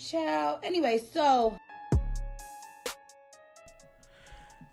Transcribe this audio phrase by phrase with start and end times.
[0.00, 0.60] child.
[0.62, 1.56] Anyway, so.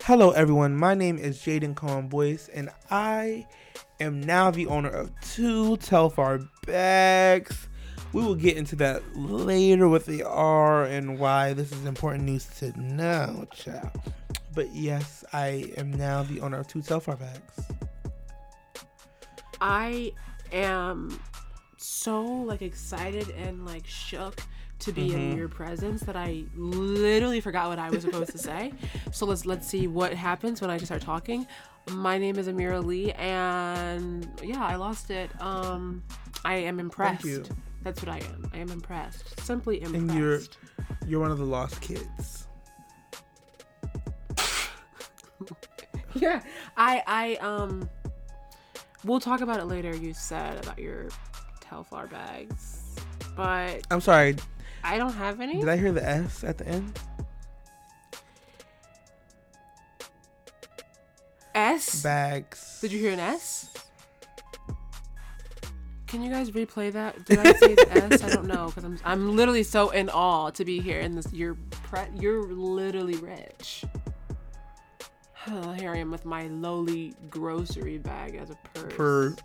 [0.03, 0.75] Hello, everyone.
[0.75, 3.45] My name is Jaden Cohen Boyce, and I
[3.99, 7.67] am now the owner of two Telfar bags.
[8.13, 12.45] We will get into that later, what they are and why this is important news
[12.59, 13.91] to know, child.
[14.55, 17.53] But yes, I am now the owner of two Telfar bags.
[19.59, 20.13] I
[20.53, 21.19] am
[21.77, 24.41] so like excited and like shook
[24.79, 25.17] to be Mm-hmm.
[25.19, 28.73] in your presence that I literally forgot what I was supposed to say.
[29.11, 31.47] So let's let's see what happens when I just start talking.
[31.91, 35.29] My name is Amira Lee and yeah, I lost it.
[35.41, 36.03] Um
[36.45, 37.25] I am impressed.
[37.25, 37.43] you.
[37.83, 38.49] That's what I am.
[38.53, 39.39] I am impressed.
[39.41, 39.95] Simply impressed.
[39.95, 40.39] And you're
[41.07, 42.47] you're one of the lost kids.
[46.15, 46.41] yeah.
[46.75, 47.89] I I um
[49.05, 51.07] we'll talk about it later you said about your
[51.61, 52.83] Telfar bags.
[53.35, 54.35] But I'm sorry.
[54.83, 55.59] I don't have any.
[55.59, 56.99] Did I hear the S at the end?
[61.55, 62.03] S?
[62.03, 62.79] Bags.
[62.81, 63.73] Did you hear an S?
[66.07, 67.25] Can you guys replay that?
[67.25, 68.23] Did I say the S?
[68.23, 71.31] I don't know because I'm I'm literally so in awe to be here in this.
[71.33, 73.83] You're pre- you're literally rich.
[75.47, 78.93] Here I am with my lowly grocery bag as a purse.
[78.93, 79.35] For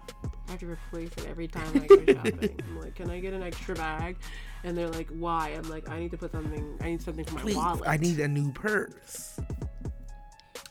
[0.48, 2.61] I have to replace it every time I go shopping.
[2.67, 4.17] I'm like, can I get an extra bag?
[4.64, 5.50] And they're like, why?
[5.50, 6.77] I'm like, I need to put something.
[6.81, 7.83] I need something for my please, wallet.
[7.86, 9.39] I need a new purse.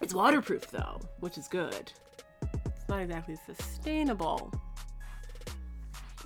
[0.02, 1.94] It's waterproof though, which is good.
[2.66, 4.52] It's not exactly sustainable,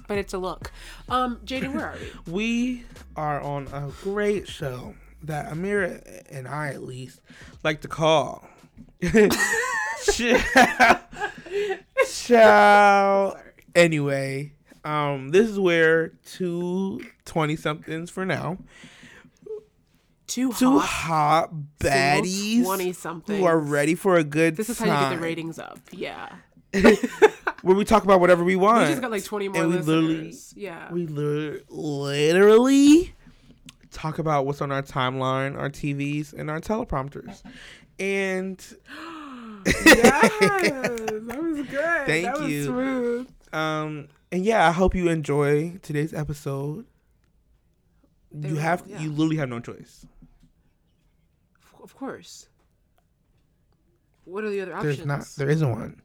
[0.07, 0.71] but it's a look.
[1.09, 2.31] Um, Jaden, where are we?
[2.31, 2.83] We
[3.15, 7.21] are on a great show that Amira and I, at least,
[7.63, 8.47] like to call.
[10.11, 10.99] Ciao.
[12.07, 13.37] Ciao.
[13.73, 18.57] Anyway, um, this is where two 20 somethings for now,
[20.27, 23.39] Two two hot baddies twenty something.
[23.39, 25.79] who are ready for a good This is how you get the ratings up.
[25.91, 26.29] Yeah,
[27.61, 28.81] Where we talk about whatever we want.
[28.81, 30.53] we just got like twenty more And we literally- listeners.
[30.57, 31.05] Yeah, we
[31.69, 33.13] literally
[33.91, 37.43] talk about what's on our timeline, our TVs, and our teleprompters.
[37.99, 38.59] And
[39.65, 42.05] yes, that was good.
[42.05, 42.63] Thank that you.
[42.65, 43.29] Smooth.
[43.53, 46.85] um and yeah, I hope you enjoy today's episode.
[48.31, 48.99] They you will, have yeah.
[48.99, 50.05] you literally have no choice.
[51.81, 52.49] Of course.
[54.25, 54.97] What are the other options?
[54.97, 56.01] There's not there isn't one.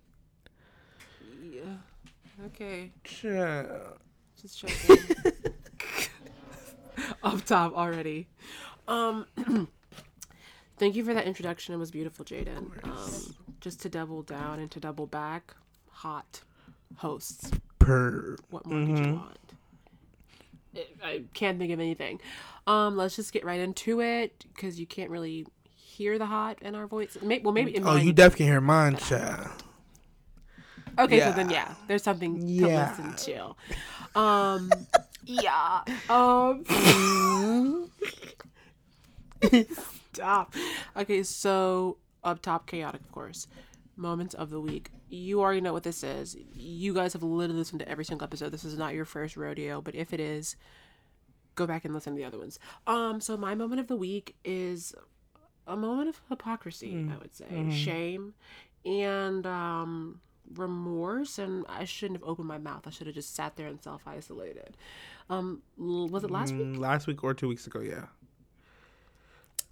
[1.43, 1.63] Yeah.
[2.47, 2.93] Okay.
[3.03, 3.67] Chill.
[4.41, 4.97] Just checking.
[7.23, 8.29] Up top already.
[8.87, 9.27] Um
[10.81, 11.73] thank you for that introduction.
[11.75, 12.85] It was beautiful, Jaden.
[12.85, 15.55] Um just to double down and to double back,
[15.91, 16.41] hot
[16.97, 17.51] hosts.
[17.79, 19.37] Per What more could you want?
[20.75, 22.21] I- I can't think of anything.
[22.67, 26.75] Um, let's just get right into it because you can't really hear the hot in
[26.75, 27.19] our voice.
[27.23, 28.07] May- well, maybe in Oh, mine.
[28.07, 29.49] you definitely can hear mine, child.
[30.99, 31.31] Okay, Yeah.
[31.31, 32.95] so then yeah, there's something Yeah.
[32.95, 33.55] to listen
[34.15, 34.19] to.
[34.21, 34.71] Um,
[35.25, 35.83] yeah.
[36.09, 36.65] Um,
[40.13, 40.55] stop.
[40.97, 43.47] Okay, so up top, chaotic, of course.
[43.97, 44.91] Moments of the week.
[45.09, 46.37] You already know what this is.
[46.55, 48.51] You guys have literally listened to every single episode.
[48.51, 50.57] This is not your first rodeo, but if it is,
[51.55, 52.59] go back and listen to the other ones.
[52.87, 54.95] Um, so my moment of the week is
[55.67, 58.35] a moment of hypocrisy, I would say, shame,
[58.87, 60.21] and um,
[60.55, 61.39] remorse.
[61.39, 62.87] And I shouldn't have opened my mouth.
[62.87, 64.77] I should have just sat there and self isolated.
[65.29, 66.63] Um, was it last week?
[66.69, 68.07] Mm, Last week or two weeks ago, yeah.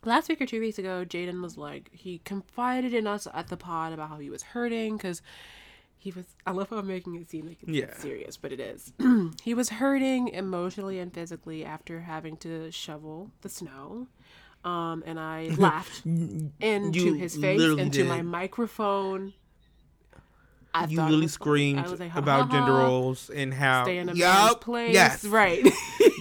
[0.05, 3.57] Last week or two weeks ago, Jaden was like, he confided in us at the
[3.57, 5.23] pod about how he was hurting because
[5.97, 7.95] he was, I love how I'm making it seem like it's Yeah.
[7.97, 8.93] serious, but it is.
[9.43, 14.07] he was hurting emotionally and physically after having to shovel the snow.
[14.65, 19.35] Um, and I laughed into You his face, into my microphone.
[20.75, 24.09] I You literally was screamed like, "Ha, about ha, gender roles and how Stay in
[24.09, 24.95] a man's place.
[24.95, 25.25] Yes.
[25.25, 25.67] Right.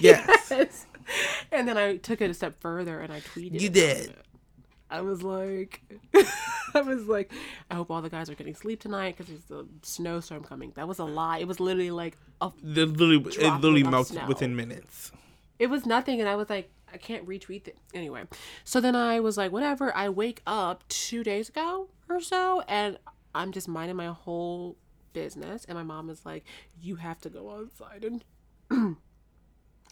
[0.00, 0.86] Yes.
[1.52, 3.60] And then I took it a step further and I tweeted.
[3.60, 4.10] You did.
[4.10, 4.24] it.
[4.90, 5.82] I was like,
[6.74, 7.30] I was like,
[7.70, 10.72] I hope all the guys are getting sleep tonight because there's a snowstorm coming.
[10.76, 11.38] That was a lie.
[11.38, 14.26] It was literally like a, The literally, it literally melts snow.
[14.26, 15.12] within minutes.
[15.58, 18.24] it was nothing, and I was like, I can't retweet it anyway.
[18.64, 19.94] So then I was like, whatever.
[19.94, 22.98] I wake up two days ago or so, and
[23.34, 24.76] I'm just minding my whole
[25.12, 26.44] business, and my mom is like,
[26.80, 28.24] you have to go outside and.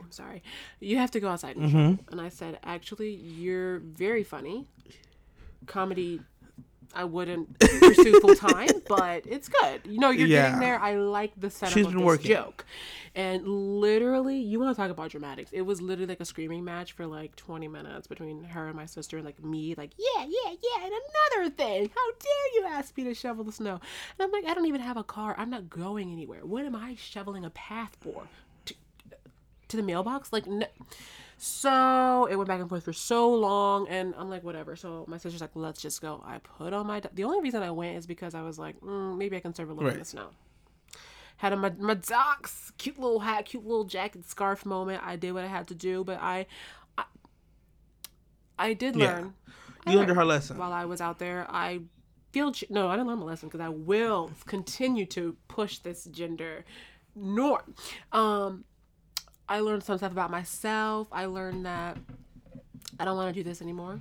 [0.02, 0.42] I'm sorry.
[0.80, 1.98] You have to go outside and shovel.
[2.10, 4.66] And I said, actually, you're very funny.
[5.66, 6.20] Comedy
[6.94, 9.82] I wouldn't pursue full time, but it's good.
[9.84, 10.42] You know, you're Yeah.
[10.44, 10.80] getting there.
[10.80, 12.28] I like the setup She's of been this working.
[12.30, 12.64] joke.
[13.14, 15.50] And literally, you want to talk about dramatics?
[15.52, 18.86] It was literally like a screaming match for like 20 minutes between her and my
[18.86, 20.84] sister, and like me, like yeah, yeah, yeah.
[20.84, 20.92] And
[21.38, 23.72] another thing, how dare you ask me to shovel the snow?
[24.18, 25.34] And I'm like, I don't even have a car.
[25.36, 26.46] I'm not going anywhere.
[26.46, 28.22] What am I shoveling a path for?
[29.68, 30.32] To, the mailbox?
[30.32, 30.66] Like, no.
[31.38, 34.74] So it went back and forth for so long, and I'm like, whatever.
[34.76, 36.22] So my sister's like, let's just go.
[36.26, 37.02] I put on my.
[37.12, 39.68] The only reason I went is because I was like, mm, maybe I can serve
[39.68, 39.98] a little in Right.
[40.02, 40.28] the snow.
[41.38, 45.02] Had on my my docs, cute little hat, cute little jacket, scarf moment.
[45.04, 46.46] I did what I had to do, but I,
[46.96, 47.04] I,
[48.58, 49.34] I did learn.
[49.86, 50.56] You learned her lesson.
[50.56, 51.46] while I was out there.
[51.50, 51.80] I
[52.32, 56.04] feel ch- no, I didn't learn my lesson because I will continue to push this
[56.06, 56.64] gender
[57.14, 57.74] norm.
[58.12, 58.64] Um,
[59.48, 61.08] I learned some stuff about myself.
[61.12, 61.98] I learned that
[62.98, 64.00] I don't want to do this anymore.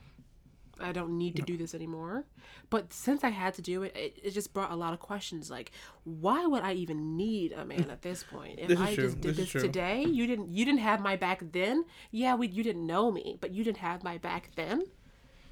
[0.80, 2.26] I don't need to do this anymore.
[2.70, 5.50] But since I had to do it, it, it just brought a lot of questions
[5.50, 5.72] like,
[6.04, 8.60] why would I even need a man at this point?
[8.60, 11.16] If This is I just did This this today, you didn't you didn't have my
[11.16, 11.86] back then.
[12.12, 14.84] Yeah, we you didn't know me, but you didn't have my back then.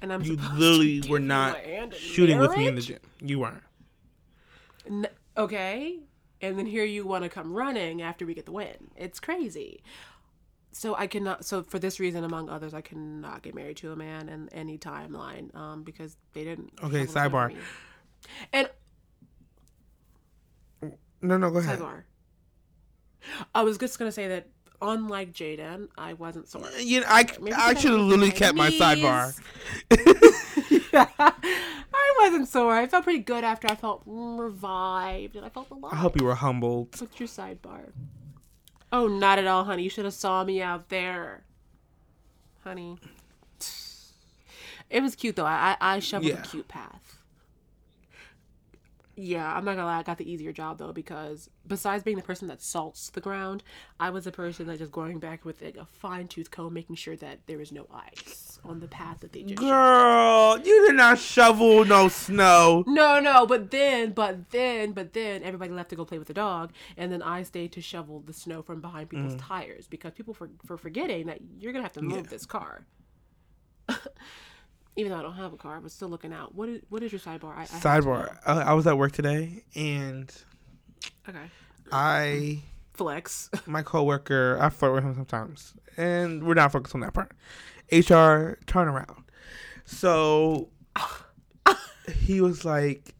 [0.02, 2.98] And I'm You literally were not a hand in shooting with me in the gym.
[3.20, 3.62] You weren't.
[4.86, 6.00] N- okay
[6.44, 9.82] and then here you want to come running after we get the win it's crazy
[10.72, 13.96] so i cannot so for this reason among others i cannot get married to a
[13.96, 17.56] man in any timeline um because they didn't Okay, shovel the snow for sidebar.
[18.52, 18.68] and
[21.22, 21.78] No, no, go ahead.
[21.78, 22.02] sidebar
[23.54, 24.48] i was just gonna say that
[24.82, 28.68] unlike jaden i wasn't sore You know, I, Maybe I should have literally kept my
[28.68, 28.80] knees.
[28.80, 29.40] sidebar.
[29.92, 31.32] I
[32.24, 32.74] wasn't sore.
[32.74, 35.92] I felt pretty good after I felt revived and I felt alive.
[35.92, 36.88] I hope you were humbled.
[37.00, 37.92] What's your sidebar?
[38.92, 39.82] Oh, not at all, honey.
[39.82, 41.44] You should have saw me out there,
[42.62, 42.98] honey.
[44.90, 45.46] It was cute though.
[45.46, 46.40] I I, I shoveled Yeah.
[46.40, 47.13] a cute path.
[49.16, 49.98] Yeah, I'm not gonna lie.
[49.98, 53.62] I got the easier job though because besides being the person that salts the ground,
[54.00, 56.96] I was the person that just going back with like, a fine tooth comb, making
[56.96, 59.60] sure that there was no ice on the path that they just.
[59.60, 59.70] shoveled.
[59.70, 62.82] Girl, you did not shovel no snow.
[62.86, 66.34] No, no, but then, but then, but then everybody left to go play with the
[66.34, 69.40] dog, and then I stayed to shovel the snow from behind people's mm.
[69.42, 72.86] tires because people for for forgetting that you're gonna have to move this car.
[74.96, 76.54] Even though I don't have a car, but still looking out.
[76.54, 77.56] What is what is your sidebar?
[77.56, 78.38] I, I Sidebar.
[78.46, 80.32] I, I was at work today, and.
[81.28, 81.50] Okay.
[81.90, 82.62] I,
[82.92, 83.50] Flex.
[83.66, 87.32] my coworker, I flirt with him sometimes, and we're not focused on that part.
[87.90, 89.24] HR turnaround.
[89.84, 90.68] So
[92.14, 93.14] he was like,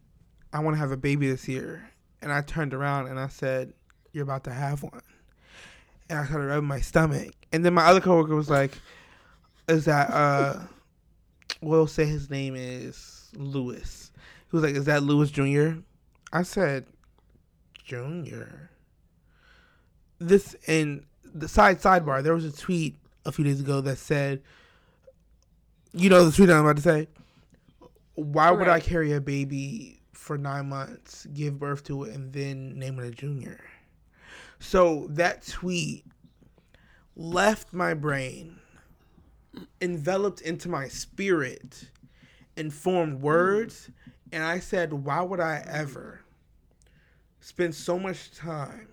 [0.52, 1.90] "I want to have a baby this year,"
[2.22, 3.72] and I turned around and I said,
[4.12, 5.02] "You're about to have one,"
[6.08, 8.78] and I started rubbing my stomach, and then my other coworker was like,
[9.68, 10.60] "Is that uh?"
[11.60, 14.10] We'll say his name is Lewis.
[14.50, 15.80] He was like, "Is that Lewis Jr.?"
[16.32, 16.86] I said,
[17.84, 18.70] "Junior."
[20.18, 22.22] This and the side sidebar.
[22.22, 24.42] There was a tweet a few days ago that said,
[25.92, 27.08] "You know the tweet I'm about to say.
[28.14, 32.78] Why would I carry a baby for nine months, give birth to it, and then
[32.78, 33.60] name it a junior?"
[34.60, 36.06] So that tweet
[37.16, 38.60] left my brain
[39.80, 41.88] enveloped into my spirit
[42.56, 43.90] and formed words
[44.32, 46.20] and i said why would i ever
[47.40, 48.88] spend so much time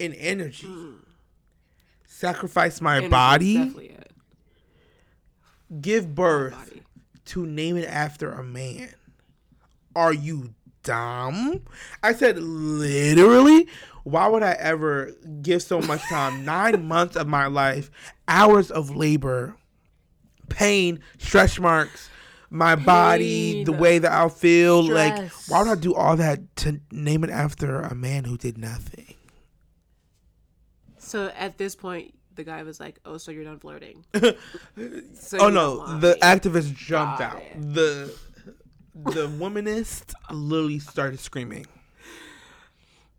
[0.00, 0.68] and energy
[2.06, 3.96] sacrifice my body
[5.80, 6.82] give birth Body.
[7.26, 8.90] to name it after a man
[9.94, 10.54] are you
[10.88, 11.60] dumb
[12.02, 13.68] i said literally
[14.04, 17.90] why would i ever give so much time nine months of my life
[18.26, 19.56] hours of labor
[20.48, 22.08] pain stretch marks
[22.50, 25.16] my body the way that i feel like
[25.48, 29.14] why would i do all that to name it after a man who did nothing
[30.98, 34.04] So at this point, the guy was like, "Oh, so you're done flirting?"
[35.14, 36.20] so oh no the me.
[36.22, 37.74] activist jumped Got out it.
[37.74, 38.14] the
[39.04, 41.66] the womanist literally started screaming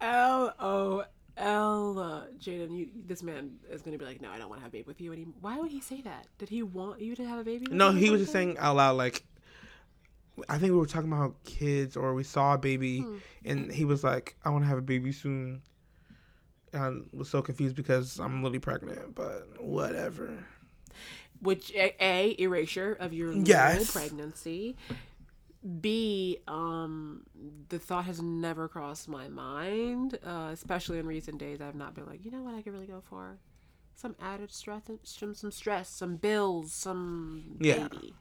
[0.02, 1.04] L O
[1.38, 2.00] L.
[2.00, 4.72] uh, Jaden, you this man is gonna be like, no, I don't want to have
[4.72, 5.36] a baby with you anymore.
[5.42, 6.28] Why would he say that?
[6.38, 7.68] Did he want you to have a baby?
[7.70, 9.24] No, he was just saying out loud, like,
[10.48, 13.18] I think we were talking about kids or we saw a baby, Hmm.
[13.46, 15.62] and he was like, I want to have a baby soon.
[16.72, 16.84] And
[17.14, 20.46] I was so confused because I'm literally pregnant, but whatever.
[21.42, 23.92] Which a, a erasure of your Yes.
[23.92, 24.76] pregnancy.
[25.82, 27.24] B, um,
[27.70, 31.60] the thought has never crossed my mind, uh, especially in recent days.
[31.62, 33.38] I've not been like, you know what, I could really go for
[33.96, 37.90] some added stress, some some stress, some bills, some Yeah.
[37.90, 38.14] baby.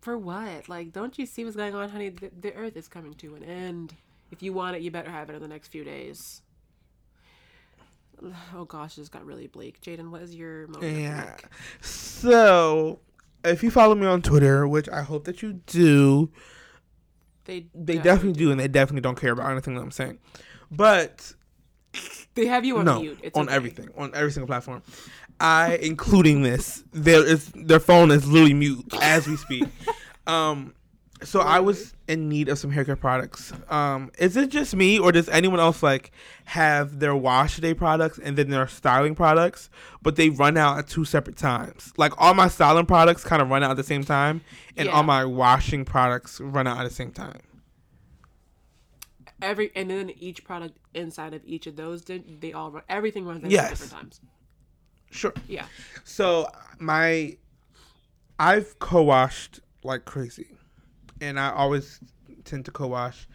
[0.00, 0.68] For what?
[0.68, 2.10] Like, don't you see what's going on, honey?
[2.10, 3.94] The, the earth is coming to an end.
[4.30, 6.42] If you want it, you better have it in the next few days.
[8.54, 9.80] Oh gosh, this got really bleak.
[9.80, 10.98] Jaden, what is your moment?
[10.98, 11.36] Yeah.
[11.80, 12.98] So,
[13.44, 16.30] if you follow me on Twitter, which I hope that you do,
[17.44, 20.18] They they definitely do, and they definitely don't care about anything that I'm saying.
[20.70, 21.32] But
[22.34, 23.18] They have you on no, mute.
[23.22, 23.54] It's on okay.
[23.56, 24.82] everything, on every single platform.
[25.40, 29.64] I, including this, there is their phone is literally mute as we speak.
[30.26, 30.74] Um,
[31.22, 33.52] so I was in need of some hair care products.
[33.68, 36.12] Um, is it just me, or does anyone else like
[36.46, 39.70] have their wash day products and then their styling products,
[40.02, 41.92] but they run out at two separate times?
[41.96, 44.40] Like all my styling products kind of run out at the same time,
[44.76, 44.92] and Yeah.
[44.92, 47.40] all my washing products run out at the same time.
[49.42, 53.24] Every and then each product inside of each of those did they all run everything
[53.24, 53.70] runs at Yes.
[53.70, 54.20] different times.
[55.10, 55.32] Sure.
[55.48, 55.64] Yeah.
[56.04, 56.46] So
[56.78, 57.36] my,
[58.38, 60.48] I've co-washed like crazy,
[61.20, 62.00] and I always
[62.44, 63.28] tend to co-wash.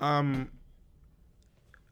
[0.00, 0.50] Um.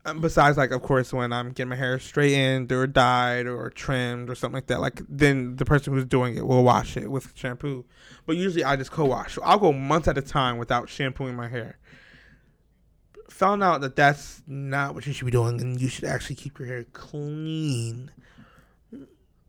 [0.05, 4.31] um, Besides, like, of course, when I'm getting my hair straightened or dyed or trimmed
[4.31, 7.33] or something like that, like, then the person who's doing it will wash it with
[7.35, 7.85] shampoo.
[8.25, 9.35] But usually, I just co-wash.
[9.35, 11.79] So I'll go months at a time without shampooing my hair.
[13.29, 16.59] Found out that that's not what you should be doing, and you should actually keep
[16.59, 18.11] your hair clean.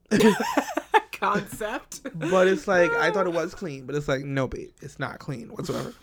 [1.12, 2.02] Concept.
[2.14, 5.20] But it's like I thought it was clean, but it's like no, babe, it's not
[5.20, 5.94] clean whatsoever.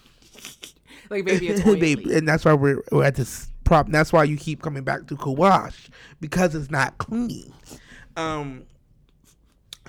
[1.11, 3.93] like maybe it's babe, and that's why we're, we're at this problem.
[3.93, 7.53] That's why you keep coming back to co-wash because it's not clean.
[8.17, 8.65] Um.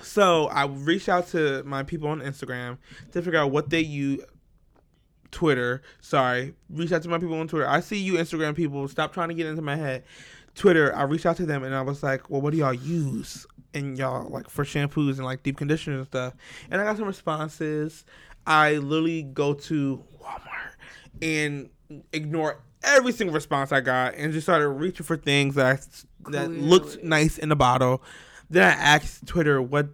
[0.02, 2.76] So I reached out to my people on Instagram
[3.12, 4.22] to figure out what they use.
[5.32, 7.68] Twitter, sorry, reach out to my people on Twitter.
[7.68, 8.86] I see you Instagram people.
[8.88, 10.04] Stop trying to get into my head.
[10.54, 13.46] Twitter, I reached out to them and I was like, well, what do y'all use?
[13.74, 16.34] And y'all like for shampoos and like deep conditioners and stuff.
[16.70, 18.04] And I got some responses.
[18.46, 20.74] I literally go to Walmart
[21.20, 21.68] and
[22.12, 25.66] ignore every single response I got and just started reaching for things that
[26.26, 28.02] I, that looked nice in the bottle.
[28.48, 29.88] Then I asked Twitter what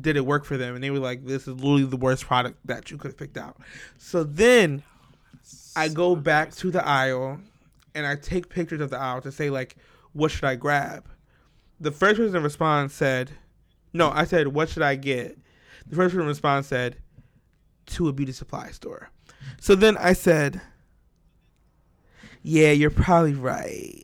[0.00, 2.58] did it work for them, and they were like, "This is literally the worst product
[2.66, 3.56] that you could have picked out."
[3.98, 4.82] So then
[5.76, 7.38] I go back to the aisle
[7.94, 9.76] and I take pictures of the aisle to say like,
[10.12, 11.04] what should I grab?
[11.80, 13.32] The first person to respond said,
[13.92, 15.38] no, I said, what should I get?
[15.86, 16.96] The first person to respond said,
[17.86, 19.10] to a beauty supply store.
[19.60, 20.60] So then I said,
[22.42, 24.02] yeah, you're probably right.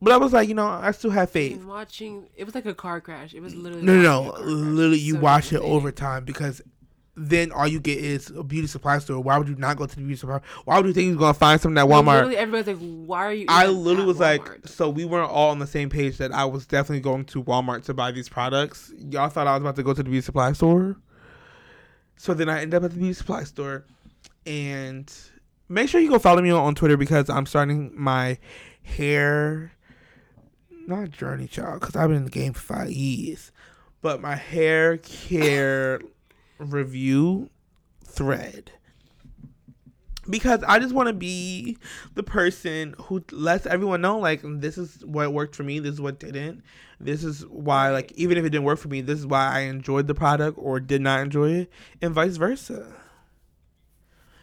[0.00, 1.62] But I was like, you know, I still have faith.
[1.64, 3.34] Watching it was like a car crash.
[3.34, 4.20] It was literally No, no, no.
[4.28, 4.46] a car crash.
[4.48, 6.62] Literally, you So watch it over time because
[7.18, 9.20] then all you get is a beauty supply store.
[9.20, 10.40] Why would you not go to the beauty supply?
[10.64, 12.14] Why would you think you're gonna find something at Walmart?
[12.14, 15.58] Literally, everybody's like, "Why are you?" I literally was like, so we weren't all on
[15.58, 18.92] the same page that I was definitely going to Walmart to buy these products.
[19.10, 20.96] Y'all thought I was about to go to the beauty supply store.
[22.16, 23.84] So then I end up at the beauty supply store.
[24.46, 25.12] And
[25.68, 28.38] make sure you go follow me on, on Twitter because I'm starting my
[28.82, 29.72] hair,
[30.86, 33.52] not journey, child, because I've been in the game for five years,
[34.00, 36.00] but my hair care
[36.58, 37.50] review
[38.04, 38.72] thread
[40.28, 41.78] because I just want to be
[42.14, 46.00] the person who lets everyone know like this is what worked for me, this is
[46.00, 46.62] what didn't.
[47.00, 49.60] This is why like even if it didn't work for me, this is why I
[49.60, 51.70] enjoyed the product or did not enjoy it
[52.02, 52.92] and vice versa.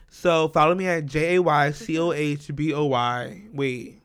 [0.10, 4.02] So follow me at J A Y C O H B O Y wait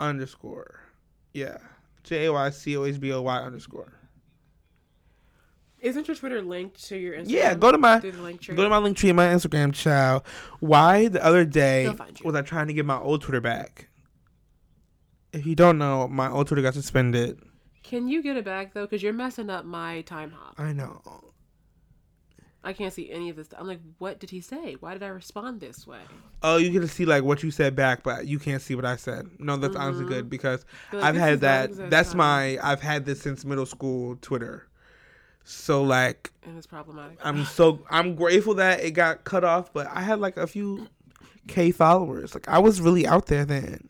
[0.00, 0.80] underscore.
[1.32, 1.58] Yeah.
[2.02, 3.92] J A Y C O H B O Y underscore.
[5.82, 7.30] Isn't your Twitter linked to your Instagram?
[7.30, 8.54] Yeah, go to my Linktree?
[8.54, 10.22] Go to my Linktree, my Instagram, child.
[10.60, 12.24] Why the other day They'll find you.
[12.24, 13.88] was I trying to get my old Twitter back?
[15.32, 17.40] If you don't know, my old Twitter got suspended.
[17.82, 18.82] Can you get it back though?
[18.84, 20.54] Because you're messing up my Timehop.
[20.56, 21.02] I know.
[22.64, 23.48] I can't see any of this.
[23.58, 24.76] I'm like, what did he say?
[24.78, 25.98] Why did I respond this way?
[26.44, 28.84] Oh, you get to see like what you said back, but you can't see what
[28.84, 29.26] I said.
[29.40, 30.14] No, that's honestly mm-hmm.
[30.14, 31.90] good because like I've had that.
[31.90, 32.18] That's time.
[32.18, 32.58] my.
[32.62, 34.68] I've had this since middle school Twitter.
[35.44, 37.18] So like, And it's problematic.
[37.22, 40.88] I'm so I'm grateful that it got cut off, but I had like a few
[41.48, 42.34] K followers.
[42.34, 43.88] Like I was really out there then.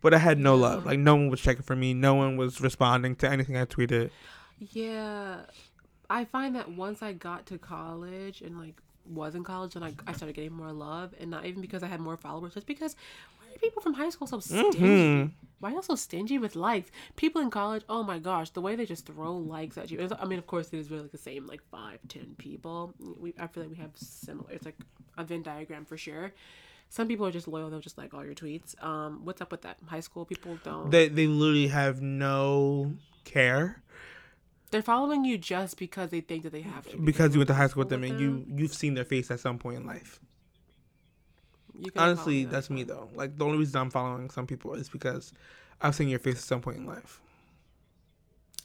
[0.00, 0.86] But I had no love.
[0.86, 1.92] Like no one was checking for me.
[1.92, 4.10] No one was responding to anything I tweeted.
[4.58, 5.40] Yeah,
[6.08, 9.92] I find that once I got to college and like was in college, and I,
[10.06, 12.96] I started getting more love, and not even because I had more followers, just because
[13.38, 14.78] why are people from high school so stingy?
[14.78, 15.30] Mhm.
[15.58, 16.90] Why are you so stingy with likes?
[17.16, 19.98] People in college, oh my gosh, the way they just throw likes at you.
[20.00, 22.94] It's- I mean, of course, it is really the same, like five, ten people.
[23.18, 24.50] We, I feel like we have similar.
[24.50, 24.78] It's like
[25.18, 26.32] a Venn diagram for sure.
[26.88, 28.80] Some people are just loyal; they'll just like all your tweets.
[28.82, 29.76] Um, what's up with that?
[29.86, 30.90] High school people don't.
[30.90, 33.82] They they literally have no care.
[34.70, 36.96] They're following you just because they think that they have to.
[36.96, 39.04] because they you went to high school with them and with you you've seen their
[39.04, 40.20] face at some point in life.
[41.78, 43.08] You Honestly, that's me though.
[43.14, 45.32] Like the only reason I'm following some people is because
[45.80, 47.20] I've seen your face at some point in life.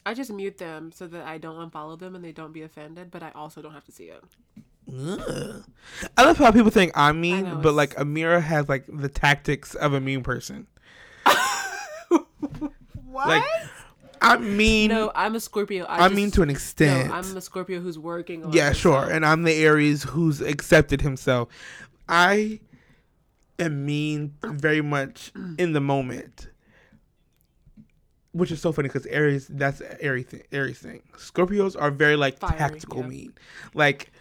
[0.04, 3.10] I just mute them so that I don't unfollow them and they don't be offended,
[3.10, 4.22] but I also don't have to see it.
[4.94, 5.64] Ugh.
[6.16, 9.08] I love how people think I'm mean, know, but it's- like Amira has like the
[9.08, 10.68] tactics of a mean person.
[13.16, 13.28] What?
[13.28, 13.42] Like
[14.26, 14.90] I'm mean.
[14.90, 15.84] no, I'm a Scorpio.
[15.84, 17.08] I I just, mean to an extent.
[17.08, 18.44] No, I'm a Scorpio who's working.
[18.44, 19.00] On yeah, sure.
[19.00, 19.16] himself.
[19.16, 21.48] And I'm the Aries who's accepted himself.
[22.08, 22.60] I
[23.58, 25.58] am mean very much mm.
[25.58, 26.48] in the moment.
[28.32, 31.02] Which is so funny because Aries, that's Aries thing, Aries thing.
[31.16, 33.06] Scorpios are very like Fiery, tactical yeah.
[33.06, 33.32] mean.
[33.72, 34.12] Like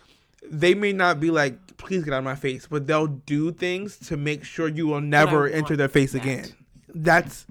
[0.49, 3.97] they may not be like, please get out of my face, but they'll do things
[4.07, 6.21] to make sure you will never enter their face that.
[6.21, 6.45] again.
[6.93, 7.45] That's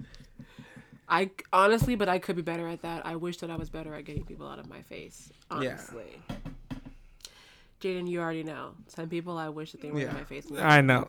[1.07, 3.05] I honestly, but I could be better at that.
[3.05, 5.31] I wish that I was better at getting people out of my face.
[5.51, 5.57] Yeah.
[5.57, 6.21] Honestly.
[7.81, 8.71] Jaden, you already know.
[8.87, 10.09] Some people I wish that they were Yeah.
[10.09, 10.47] in my face.
[10.57, 11.07] I know.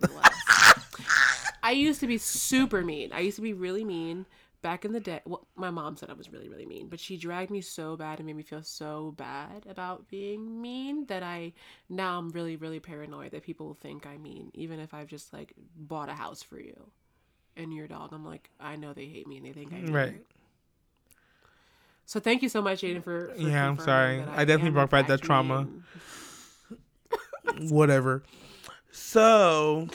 [1.62, 3.12] I used to be super mean.
[3.12, 4.26] I used to be really mean
[4.62, 5.20] back in the day.
[5.24, 8.18] Well, my mom said I was really, really mean, but she dragged me so bad
[8.18, 11.52] and made me feel so bad about being mean that I
[11.88, 15.32] now I'm really, really paranoid that people will think I'm mean, even if I've just
[15.32, 16.90] like bought a house for you
[17.56, 18.10] and your dog.
[18.12, 20.22] I'm like, I know they hate me and they think I'm right.
[22.04, 24.18] So thank you so much, Jaden, for, for Yeah, I'm sorry.
[24.18, 25.66] that I definitely brought back that trauma.
[27.68, 28.22] Whatever.
[28.92, 29.88] So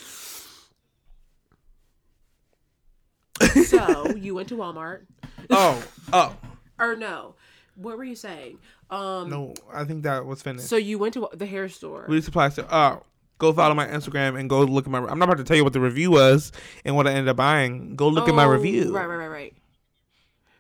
[3.65, 5.01] So you went to Walmart,
[5.49, 6.35] Oh, oh.
[6.79, 7.35] or no?
[7.75, 8.57] What were you saying?
[8.89, 10.67] Um, No, I think that was finished.
[10.67, 12.05] So you went to the hair store.
[12.07, 12.65] Beauty supply store.
[12.69, 13.03] Oh,
[13.41, 14.99] go follow my Instagram and go look at my.
[14.99, 16.51] I'm not about to tell you what the review was
[16.85, 17.95] and what I ended up buying.
[17.95, 18.95] Go look at my Oh, review.
[18.95, 19.53] Right, right, right, right.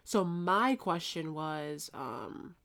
[0.03, 2.55] So my question was, um,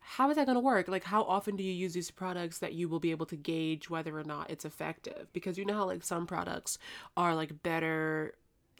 [0.00, 0.88] how is that going to work?
[0.88, 3.88] Like, how often do you use these products that you will be able to gauge
[3.88, 5.28] whether or not it's effective?
[5.32, 6.78] Because you know how like some products
[7.16, 8.34] are like better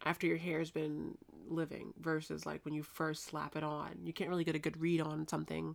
[0.04, 1.16] after your hair's been
[1.48, 3.92] living versus like when you first slap it on.
[4.04, 5.74] You can't really get a good read on something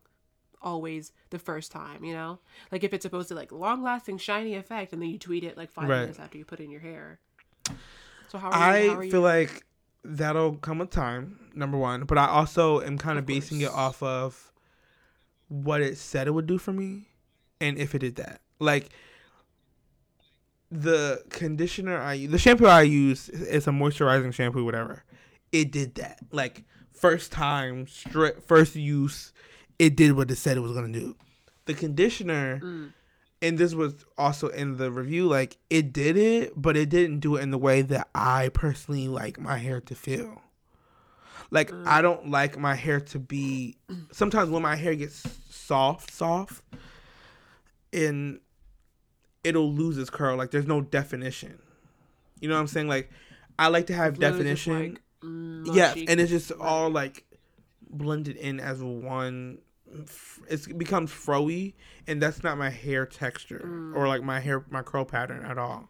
[0.61, 2.39] always the first time, you know?
[2.71, 5.57] Like if it's supposed to like long lasting shiny effect and then you tweet it
[5.57, 6.01] like five Right.
[6.01, 7.19] minutes after you put it in your hair.
[8.29, 8.89] So how are you?
[8.89, 9.63] how are I you feel like
[10.03, 11.39] that'll come with time.
[11.55, 14.51] Number one, but I also am kind of, Of basing it off of
[15.47, 17.07] what it said it would do for me,
[17.61, 18.41] and if it did that.
[18.59, 18.89] Like
[20.69, 25.03] the conditioner I use, the shampoo I use is a moisturizing shampoo, whatever.
[25.51, 26.19] It did that.
[26.31, 29.31] Like first time, straight first use,
[29.79, 31.15] it did what it said it was gonna do.
[31.65, 32.93] The conditioner, Mm.
[33.41, 37.35] and this was also in the review, like it did it, but it didn't do
[37.35, 40.41] it in the way that I personally like my hair to feel.
[41.51, 43.77] Like I don't like my hair to be.
[44.11, 46.61] Sometimes when my hair gets soft, soft,
[47.93, 48.39] and
[49.43, 50.35] it'll lose its curl.
[50.37, 51.59] Like there's no definition.
[52.41, 52.87] You know what I'm saying?
[52.87, 53.09] Like
[53.57, 54.79] I like to have Literally definition.
[54.91, 57.25] like, mm, and it's just all like
[57.89, 59.59] blended in as one.
[60.49, 61.73] It becomes froey,
[62.07, 63.95] and that's not my hair texture Mm.
[63.95, 65.89] or like my hair my curl pattern at all.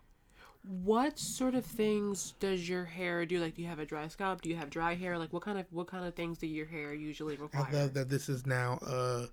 [0.83, 3.39] What sort of things does your hair do?
[3.39, 4.41] Like, do you have a dry scalp?
[4.41, 5.17] Do you have dry hair?
[5.17, 7.65] Like, what kind of what kind of things do your hair usually require?
[7.69, 9.27] I love that this is now a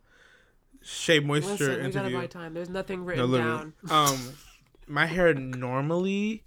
[0.83, 2.18] shea moisture Listen, we gotta interview.
[2.18, 2.55] buy time.
[2.55, 3.72] There's nothing written literally.
[3.88, 3.90] down.
[3.90, 4.33] Um,
[4.87, 6.44] my hair normally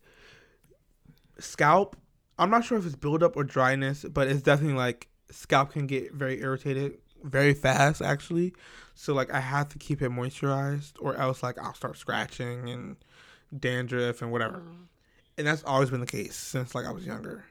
[1.39, 1.95] scalp.
[2.39, 6.13] I'm not sure if it's buildup or dryness, but it's definitely like scalp can get
[6.13, 8.53] very irritated very fast actually.
[8.95, 12.95] So like I have to keep it moisturized, or else like I'll start scratching and
[13.57, 14.57] dandruff and whatever.
[14.57, 14.83] Mm-hmm.
[15.37, 17.45] And that's always been the case since like I was younger.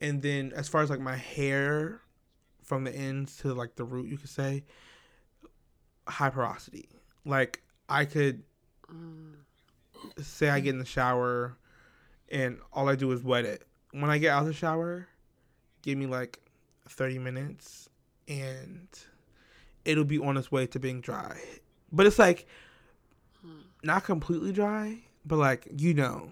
[0.00, 2.00] And then as far as like my hair
[2.62, 4.64] from the ends to like the root, you could say
[6.06, 6.88] high porosity.
[7.24, 8.42] Like I could
[8.92, 9.34] mm.
[10.22, 11.56] say I get in the shower
[12.30, 13.66] and all I do is wet it.
[13.92, 15.08] When I get out of the shower,
[15.82, 16.38] give me like
[16.88, 17.88] 30 minutes
[18.28, 18.88] and
[19.84, 21.40] it'll be on its way to being dry.
[21.92, 22.46] But it's like
[23.42, 23.60] hmm.
[23.82, 26.30] not completely dry, but like you know,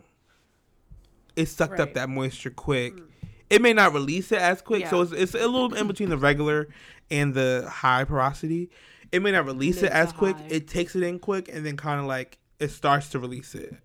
[1.37, 2.99] it sucked up that moisture quick.
[2.99, 3.05] Hmm.
[3.51, 6.17] It may not release it as quick, so it's, it's a little in between the
[6.17, 6.69] regular
[7.11, 8.71] and the high porosity.
[9.13, 10.37] It may not release Mid it as quick.
[10.37, 10.47] high.
[10.49, 13.77] It takes it in quick and then kind of like it starts to release it.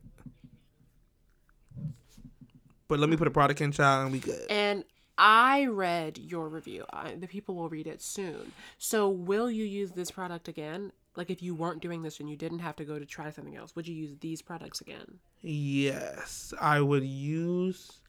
[2.87, 3.19] But let me hmm.
[3.19, 4.49] put a product in, child, and we good.
[4.49, 4.83] And
[5.19, 6.85] I read your review.
[6.91, 8.53] I, the people will read it soon.
[8.77, 10.93] So, will you use this product again?
[11.15, 13.57] Like, if you weren't doing this and you didn't have to go to try something
[13.57, 15.19] else, would you use these products again?
[15.41, 17.99] Yes, I would use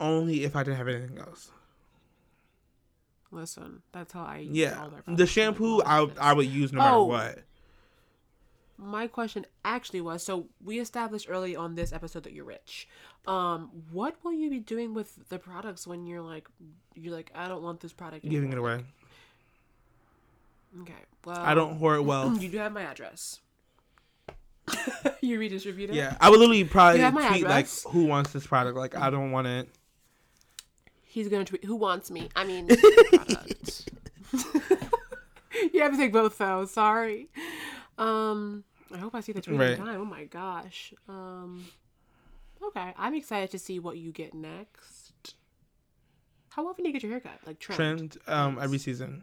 [0.00, 1.50] only if I didn't have anything else.
[3.30, 6.78] Listen, that's how I use Yeah, all their the shampoo I I would use no
[6.78, 7.04] matter Oh.
[7.04, 7.40] what.
[8.78, 12.88] My question actually was so we established early on this episode that you're rich.
[13.26, 16.48] Um, what will you be doing with the products when you're like
[16.94, 18.84] you're like I don't want this product Giving it away.
[20.82, 20.94] Okay.
[21.24, 22.34] Well, I don't hoard well.
[22.40, 23.40] You do have my address.
[25.20, 25.96] you redistribute it.
[25.96, 28.96] Yeah, I would literally probably You have my tweet like, "Who wants this product?" Like,
[28.96, 29.68] I don't want it.
[31.04, 31.64] He's gonna tweet.
[31.64, 32.28] Who wants me?
[32.36, 32.68] I mean,
[35.72, 36.66] you have to take both though.
[36.66, 37.28] Sorry.
[37.98, 39.70] Um, I hope I see the tweet Right.
[39.72, 40.00] in time.
[40.00, 40.94] Oh my gosh.
[41.08, 41.66] Um,
[42.62, 45.34] okay, I'm excited to see what you get next.
[46.50, 47.38] How often do you get your haircut?
[47.46, 47.78] Like trimmed?
[47.78, 49.22] Trimmed um every season.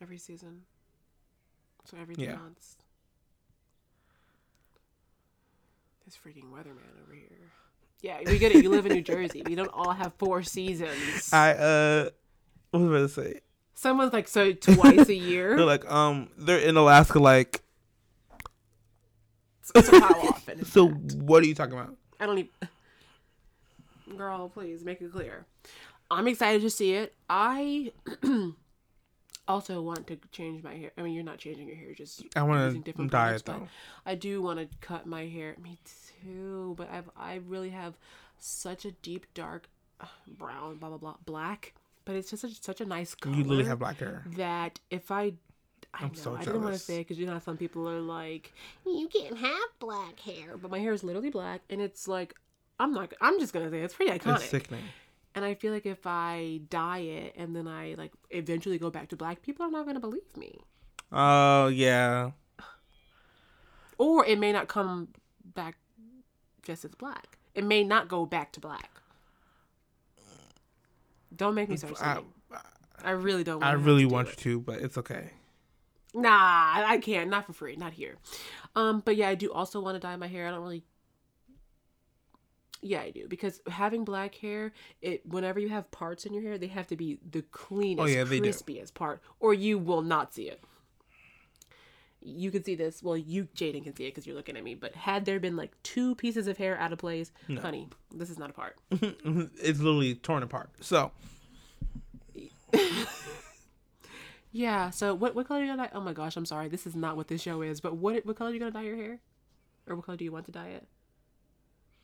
[0.00, 0.62] every season.
[1.84, 2.34] So every Yeah.
[2.34, 2.76] months.
[6.04, 7.52] This freaking weatherman over here.
[8.00, 8.64] Yeah, we get it.
[8.64, 9.42] You live in New Jersey.
[9.46, 11.28] We don't all have four seasons.
[11.32, 12.10] I uh,
[12.72, 13.40] what was I about to say?
[13.74, 15.56] Someone's like so twice a year.
[15.56, 17.18] They're like, um, they're in Alaska.
[17.18, 17.62] Like,
[19.62, 20.64] so how often?
[20.66, 21.16] so that?
[21.16, 21.96] what are you talking about?
[22.20, 22.50] I don't even.
[24.16, 25.46] Girl, please make it clear.
[26.10, 27.14] I'm excited to see it.
[27.30, 27.92] I
[29.48, 30.90] also want to change my hair.
[30.98, 33.46] I mean, you're not changing your hair, just I want to different dye products, it
[33.46, 33.68] though.
[34.04, 35.56] I do want to cut my hair.
[35.62, 35.78] Me
[36.22, 37.94] too, but I've I really have
[38.38, 39.68] such a deep dark
[40.00, 40.06] uh,
[40.38, 41.74] brown, blah blah blah, black.
[42.04, 43.36] But it's just such, such a nice color.
[43.36, 44.24] You literally have black hair.
[44.36, 45.34] that if I.
[45.94, 46.84] I I'm know, so I didn't want to jealous.
[46.84, 48.52] say because you know some people are like,
[48.86, 52.34] you can't have black hair, but my hair is literally black, and it's like,
[52.80, 53.12] I'm not.
[53.20, 54.36] I'm just gonna say it's pretty iconic.
[54.36, 54.84] It's sickening.
[55.34, 59.08] And I feel like if I dye it and then I like eventually go back
[59.10, 60.58] to black, people are not gonna believe me,
[61.12, 62.30] Oh yeah.
[63.98, 65.08] or it may not come
[65.54, 65.76] back
[66.62, 67.38] just as black.
[67.54, 68.90] It may not go back to black.
[71.34, 72.32] Don't make me start I, singing.
[73.04, 73.62] I, really don't.
[73.62, 75.30] I really want you to, but it's okay.
[76.14, 77.30] Nah, I can't.
[77.30, 77.76] Not for free.
[77.76, 78.16] Not here.
[78.76, 80.46] Um, but yeah, I do also want to dye my hair.
[80.46, 80.84] I don't really.
[82.84, 86.58] Yeah, I do because having black hair, it whenever you have parts in your hair,
[86.58, 88.48] they have to be the cleanest, Oh, yeah, they do.
[88.48, 90.62] crispiest part, or you will not see it.
[92.24, 93.02] You can see this.
[93.02, 94.74] Well, you Jaden can see it because you're looking at me.
[94.74, 98.38] But had there been like two pieces of hair out of place, honey, this is
[98.38, 98.76] not a part.
[98.90, 100.70] it's literally torn apart.
[100.80, 101.10] So
[104.52, 104.90] Yeah.
[104.90, 105.90] So what what color are you gonna dye?
[105.94, 106.68] Oh my gosh, I'm sorry.
[106.68, 107.80] This is not what this show is.
[107.80, 109.18] But what what color are you gonna dye your hair?
[109.88, 110.86] Or what color do you want to dye it?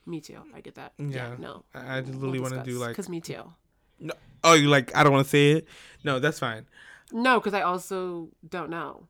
[0.06, 0.38] Me too.
[0.54, 0.94] I get that.
[0.98, 1.06] Yeah.
[1.06, 1.34] Yeah.
[1.38, 1.64] no.
[1.74, 2.90] I I just literally want to do like.
[2.90, 3.52] Because me too.
[4.00, 4.96] No, oh, you like?
[4.96, 5.66] I don't want to say it.
[6.04, 6.66] No, that's fine.
[7.12, 9.08] No, because I also don't know.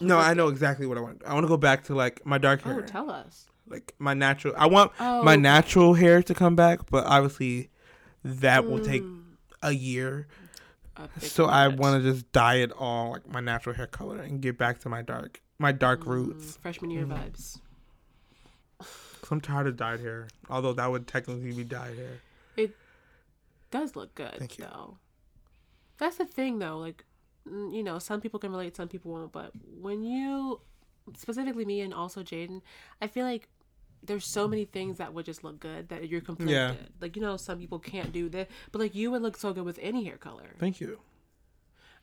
[0.00, 1.22] No, I know exactly what I want.
[1.26, 3.46] I want to go back to like my dark hair, Oh, tell us.
[3.68, 4.54] like my natural.
[4.56, 7.70] I want Oh, my natural hair to come back, but obviously
[8.24, 9.22] that will take Mm.
[9.62, 10.26] a year.
[11.20, 14.58] So I want to just dye it all like my natural hair color and get
[14.58, 16.52] back to my dark, my dark roots.
[16.58, 17.16] Mm, freshman year Mm.
[17.18, 17.58] vibes.
[18.78, 20.28] Cause I'm tired of dyed hair.
[20.50, 22.20] Although that would technically be dyed hair.
[22.56, 22.76] It
[23.70, 24.64] does look good Thank you.
[24.64, 24.98] though.
[25.98, 26.78] That's the thing though.
[26.78, 27.04] Like, mm,
[27.46, 29.32] you know, some people can relate, some people won't.
[29.32, 30.60] But when you,
[31.16, 32.62] specifically me and also Jaden,
[33.00, 33.48] I feel like
[34.04, 36.54] there's so many things that would just look good that you're conflicted.
[36.56, 36.74] Yeah.
[37.00, 39.64] Like you know, some people can't do that, but like you would look so good
[39.64, 40.54] with any hair color.
[40.58, 40.98] Thank you.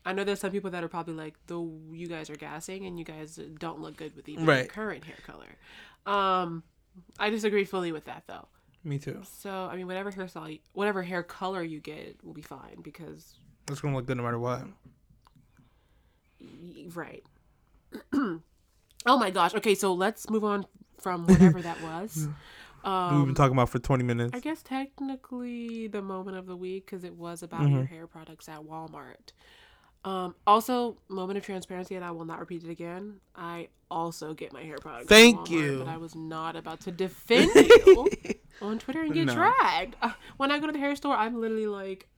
[0.04, 2.98] I know there's some people that are probably like, though you guys are gassing and
[2.98, 4.60] you guys don't look good with even Right.
[4.60, 5.58] your current hair color.
[6.06, 6.62] Um,
[7.18, 8.48] I disagree fully with that though.
[8.82, 9.20] Me too.
[9.40, 13.34] So I mean, whatever hairstyle, whatever hair color you get will be fine because
[13.70, 14.62] It's gonna look good no matter what.
[16.94, 17.22] Right.
[18.12, 18.40] oh
[19.06, 19.54] my gosh.
[19.54, 20.66] Okay, so let's move on
[20.98, 22.28] from whatever that was.
[22.84, 24.32] We've Um, been talking about for 20 minutes.
[24.32, 27.76] I guess technically the moment of the week because it was about Mm-hmm.
[27.76, 29.32] your hair products at Walmart.
[30.04, 33.20] Um, also, moment of transparency, and I will not repeat it again.
[33.36, 35.08] I also get my hair products.
[35.08, 35.78] Thank Walmart, you.
[35.78, 38.14] But I was not about to defend you
[38.62, 39.34] on Twitter and get No.
[39.34, 39.96] dragged.
[40.00, 42.08] Uh, when I go to the hair store, I'm literally like,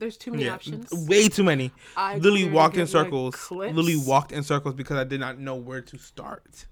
[0.00, 1.70] "There's too many Yeah, options." way too many.
[1.96, 3.50] I literally walked in circles.
[3.50, 6.66] Literally walked in circles because I did not know where to start.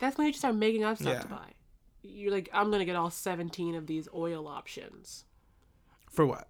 [0.00, 1.52] That's when you just start making up stuff to buy.
[2.02, 5.24] You're like, I'm gonna get all 17 of these oil options.
[6.10, 6.48] For what?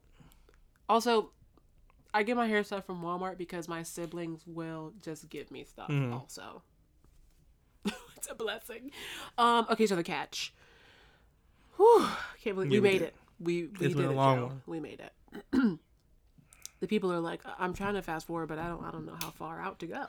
[0.88, 1.30] Also,
[2.12, 5.88] I get my hair stuff from Walmart because my siblings will just give me stuff.
[5.88, 6.12] Mm-hmm.
[6.14, 6.62] Also,
[8.16, 8.90] it's a blessing.
[9.38, 9.66] Um.
[9.70, 10.52] Okay, so the catch.
[11.76, 12.06] Whew,
[12.42, 13.08] can't believe Yeah, we we made did.
[13.08, 13.14] it.
[13.40, 14.46] We we It's did been a it, long Joe.
[14.46, 14.62] one.
[14.66, 15.12] We made it.
[15.52, 19.16] the people are like, I'm trying to fast forward, but I don't I don't know
[19.20, 20.06] how far out to go.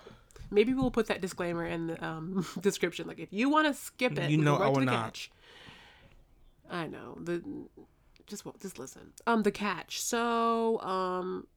[0.51, 3.07] Maybe we'll put that disclaimer in the um, description.
[3.07, 5.05] Like, if you want to skip it, You know I will not.
[5.05, 5.31] catch.
[6.69, 7.43] I know the
[8.27, 9.13] just just listen.
[9.27, 10.01] Um, the catch.
[10.01, 11.47] So, um,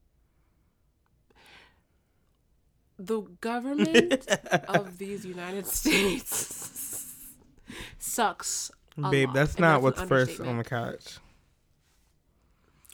[2.97, 4.27] the government
[4.67, 7.15] of these United States
[7.99, 8.71] sucks.
[9.09, 11.17] Babe, lot, that's not an what's first on the couch.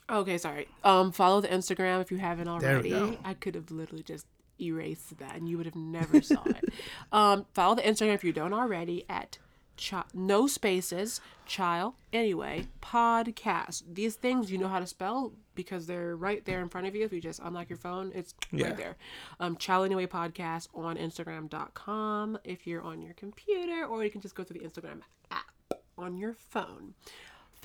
[0.09, 0.67] Okay, sorry.
[0.83, 3.17] Um, follow the Instagram if you haven't already.
[3.23, 4.27] I could have literally just
[4.61, 6.63] erased that, and you would have never saw it.
[7.11, 9.37] Um, follow the Instagram if you don't already at
[9.81, 13.83] chi- no spaces child anyway podcast.
[13.91, 17.05] These things you know how to spell because they're right there in front of you.
[17.05, 18.67] If you just unlock your phone, it's Yeah.
[18.67, 18.95] right there.
[19.39, 24.35] Um, child anyway podcast on Instagram.com if you're on your computer, or you can just
[24.35, 26.93] go through the Instagram app on your phone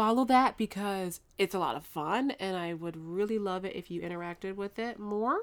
[0.00, 3.90] follow that because it's a lot of fun and I would really love it if
[3.90, 5.40] you interacted with it more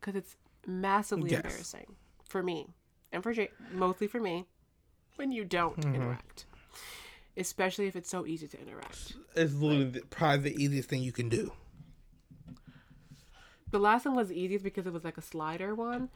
[0.00, 1.44] because it's massively Yes.
[1.46, 2.68] embarrassing for me
[3.12, 4.46] and for Jay, mostly for me
[5.16, 5.92] when you don't Mm-hmm.
[5.94, 6.46] interact
[7.36, 11.12] especially if it's so easy to interact It's literally the, probably the easiest thing you
[11.12, 11.52] can do.
[13.70, 16.08] the last one was the easiest because it was like a slider one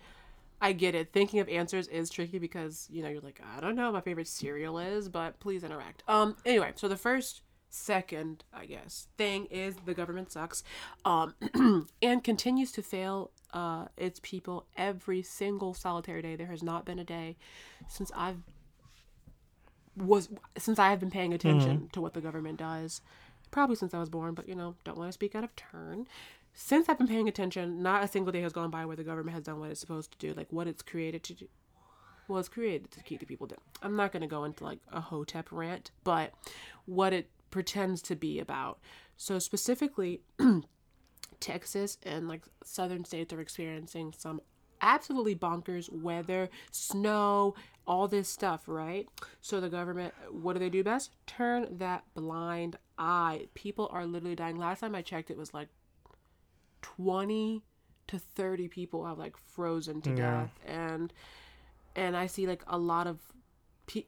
[0.60, 1.12] I get it.
[1.12, 4.00] Thinking of answers is tricky because you know you're like I don't know what my
[4.00, 6.02] favorite cereal is, but please interact.
[6.06, 6.36] Um.
[6.44, 10.62] Anyway, so the first, second, I guess thing is the government sucks,
[11.04, 11.34] um,
[12.02, 16.36] and continues to fail uh its people every single solitary day.
[16.36, 17.36] There has not been a day
[17.88, 18.42] since I've
[19.96, 23.00] was since I have been paying attention to what the government does.
[23.50, 26.06] Probably since I was born, but you know, don't want to speak out of turn
[26.52, 29.34] since I've been paying attention, not a single day has gone by where the government
[29.34, 31.48] has done what it's supposed to do, like what it's created to do.
[32.28, 33.58] Well, it's created to keep the people down.
[33.82, 36.32] I'm not going to go into like a hotep rant, but
[36.86, 38.78] what it pretends to be about.
[39.16, 40.20] So specifically,
[41.40, 44.40] Texas and like southern states are experiencing some
[44.80, 47.54] absolutely bonkers weather, snow,
[47.86, 49.08] all this stuff, right?
[49.40, 51.10] So the government, what do they do best?
[51.26, 53.48] Turn that blind eye.
[53.54, 54.56] People are literally dying.
[54.56, 55.68] Last time I checked, it was like
[56.82, 57.62] 20
[58.08, 60.16] to 30 people have like frozen to Yeah.
[60.16, 60.58] death.
[60.66, 61.12] And
[61.96, 63.18] and i see like a lot of
[63.86, 64.06] pe-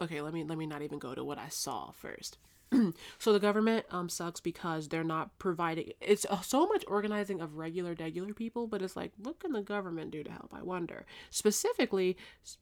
[0.00, 2.38] okay let me let me not even go to what i saw first.
[3.18, 7.56] So the government um sucks because they're not providing it's uh, so much organizing of
[7.56, 11.06] regular regular people but it's like what can the government do to help i wonder?
[11.30, 12.58] Specifically S-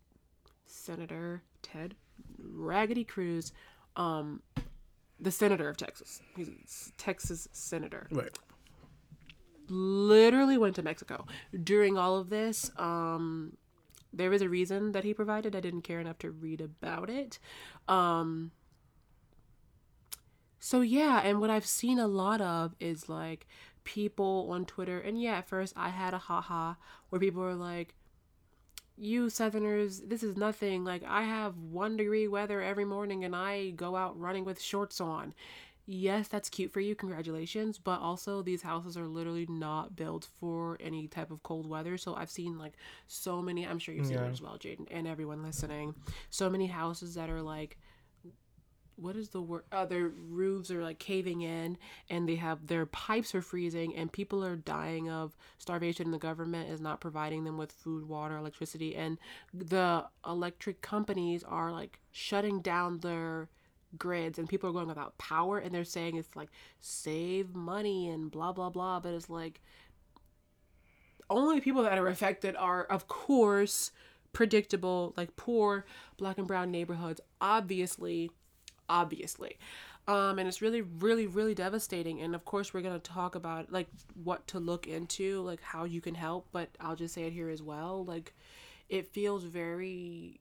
[0.67, 1.95] senator ted
[2.39, 3.53] raggedy cruz
[3.97, 4.43] um
[5.21, 6.21] the senator of texas.
[6.37, 8.09] He's texas senator.
[8.11, 8.37] Right.
[9.69, 11.27] Literally went to Mexico.
[11.63, 13.57] During all of this, um,
[14.13, 15.57] there was a reason that he provided.
[15.57, 17.39] I didn't care enough to read about it.
[17.89, 18.53] Um,
[20.61, 23.47] so yeah, and what I've seen a lot of is like
[23.85, 26.75] people on Twitter, and yeah, at first I had a haha
[27.09, 27.95] where people were like,
[28.97, 33.71] you southerners this is nothing like i have one degree weather every morning and i
[33.71, 35.33] go out running with shorts on
[35.95, 40.79] yes that's cute for you congratulations but also these houses are literally not built for
[40.81, 42.73] any type of cold weather so i've seen like
[43.09, 44.25] so many i'm sure you've seen Yeah.
[44.25, 45.95] it as well jaden and everyone listening
[46.31, 47.77] so many houses that are like
[48.97, 49.65] what is the word?
[49.73, 51.79] Uh, their roofs are like caving in,
[52.11, 56.05] and they have their pipes are freezing, and people are dying of starvation.
[56.07, 59.19] And the government is not providing them with food, water, electricity, and
[59.53, 63.49] the electric companies are like shutting down their
[63.99, 65.59] grids, and people are going without power.
[65.59, 66.49] And they're saying it's like
[66.81, 69.61] save money and blah blah blah, but it's like
[71.31, 73.91] only people that are affected are, of course,
[74.33, 75.85] predictable, like poor
[76.17, 78.31] black and brown neighborhoods, obviously,
[78.89, 79.59] obviously.
[80.09, 82.21] Um, and it's really, really, really devastating.
[82.21, 83.87] And of course, we're going to talk about like
[84.23, 87.49] what to look into, like how you can help, but I'll just say it here
[87.49, 88.05] as well.
[88.05, 88.35] Like,
[88.89, 90.41] it feels very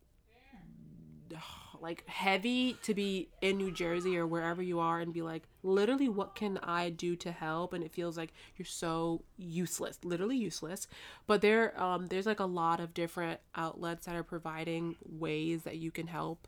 [1.82, 6.08] like heavy to be in New Jersey or wherever you are and be like, literally,
[6.08, 7.74] what can I do to help?
[7.74, 10.88] And it feels like you're so useless, literally useless.
[11.26, 15.78] But there, um, there's like a lot of different outlets that are providing ways that
[15.78, 16.48] you can help.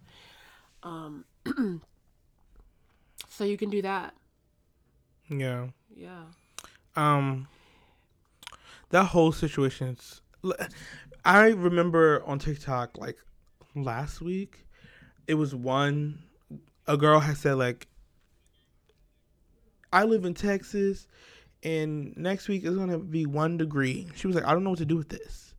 [0.84, 1.26] Um,
[3.30, 4.14] so you can do that.
[5.30, 5.68] Yeah.
[5.96, 6.24] Yeah.
[6.96, 7.48] Um.
[8.90, 10.22] That whole situation's.
[11.26, 13.18] I remember on TikTok like
[13.74, 14.63] last week,
[15.28, 16.20] it was one.
[16.88, 17.88] A girl had said like,
[19.92, 21.08] "I live in Texas,
[21.64, 24.80] and next week is gonna be one degree." She was like, "I don't know what
[24.80, 25.56] to do with this."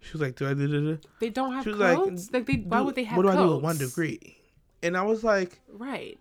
[0.00, 1.98] She was like, "Do I do do do?" They don't have She was like.
[1.98, 4.36] Like, they, why "Do- would they have What do I do with one degree?
[4.82, 6.18] And I was like, Right.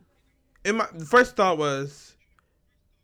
[0.65, 2.15] and my first thought was,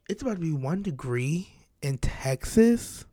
[0.10, 1.48] it's about to be one degree
[1.82, 3.06] in Texas.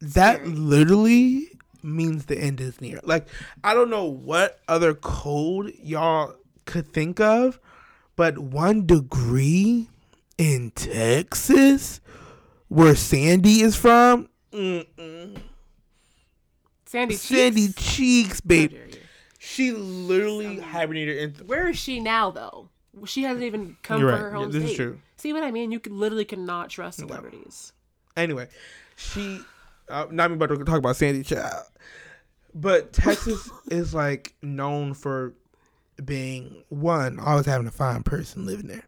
[0.00, 0.50] That Scary.
[0.50, 1.48] literally
[1.86, 3.00] means the end is near.
[3.04, 3.26] Like
[3.64, 6.34] I don't know what other code y'all
[6.66, 7.60] could think of,
[8.16, 9.88] But one degree
[10.38, 12.00] in Texas,
[12.68, 15.38] where Sandy is from, mm-mm.
[16.86, 17.82] Sandy Sandy Cheeks.
[17.82, 18.72] Cheeks, babe.
[19.38, 21.46] She literally hibernated in.
[21.46, 22.68] Where is she now, though?
[23.04, 24.22] She hasn't even come You're for right.
[24.22, 24.76] her Yeah, home this is state.
[24.76, 25.00] true.
[25.16, 25.70] See what I mean?
[25.70, 27.72] You could, literally cannot trust celebrities.
[28.16, 28.48] Anyway,
[28.96, 29.40] she.
[29.88, 31.64] Uh, not me about to talk about Sandy Child,
[32.54, 35.34] but Texas is like known for
[36.04, 38.84] being one always having a fine person living there.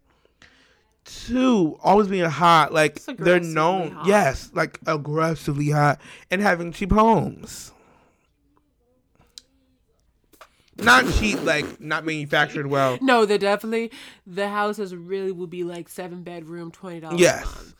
[1.04, 2.72] Two, always being hot.
[2.72, 4.06] Like they're known, hot.
[4.06, 7.72] yes, like aggressively hot, and having cheap homes.
[10.80, 12.98] Not cheap, like not manufactured well.
[13.00, 13.90] No, they definitely
[14.26, 17.20] the houses really will be like seven bedroom, twenty dollars.
[17.20, 17.74] Yes.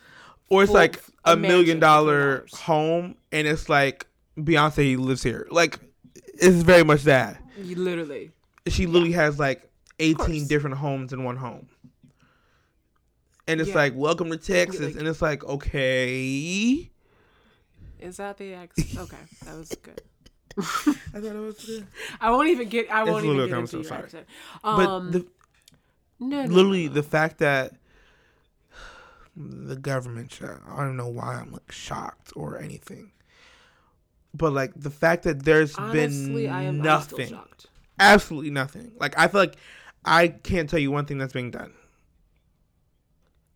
[0.51, 2.55] Or it's like a a million dollar $3.
[2.61, 4.07] home and it's like
[4.39, 5.47] Beyonce lives here.
[5.51, 5.79] Like
[6.15, 7.43] it's very much that.
[7.63, 8.31] You literally.
[8.67, 11.69] She literally has like 18 different homes in one home.
[13.47, 13.77] And it's Yeah.
[13.77, 14.81] like, welcome to Texas.
[14.81, 16.91] like- and it's like, okay.
[17.99, 18.77] Is that the ex?
[18.99, 20.01] Okay, that was good.
[20.59, 21.87] I thought it was good.
[22.21, 22.91] I won't even get.
[22.91, 24.03] I won't even get into your sorry.
[24.05, 24.27] accent.
[24.63, 25.27] But Um, the,
[26.21, 26.95] no, no, literally, no.
[26.95, 27.75] the fact that
[29.39, 33.13] the government, shut- I don't know why I'm like shocked or anything.
[34.35, 37.39] But like the fact that there's honestly, been I am I'm nothing.
[38.01, 38.93] absolutely nothing.
[38.99, 39.57] Like I feel like
[40.05, 41.73] I can't tell you one thing that's being done.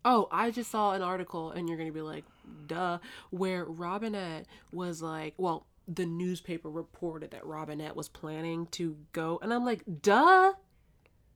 [0.05, 2.25] Oh, I just saw an article, and you're gonna be like,
[2.67, 9.39] "Duh," where Robinette was like, well, the newspaper reported that Robinette was planning to go,
[9.41, 10.53] and I'm like, "Duh."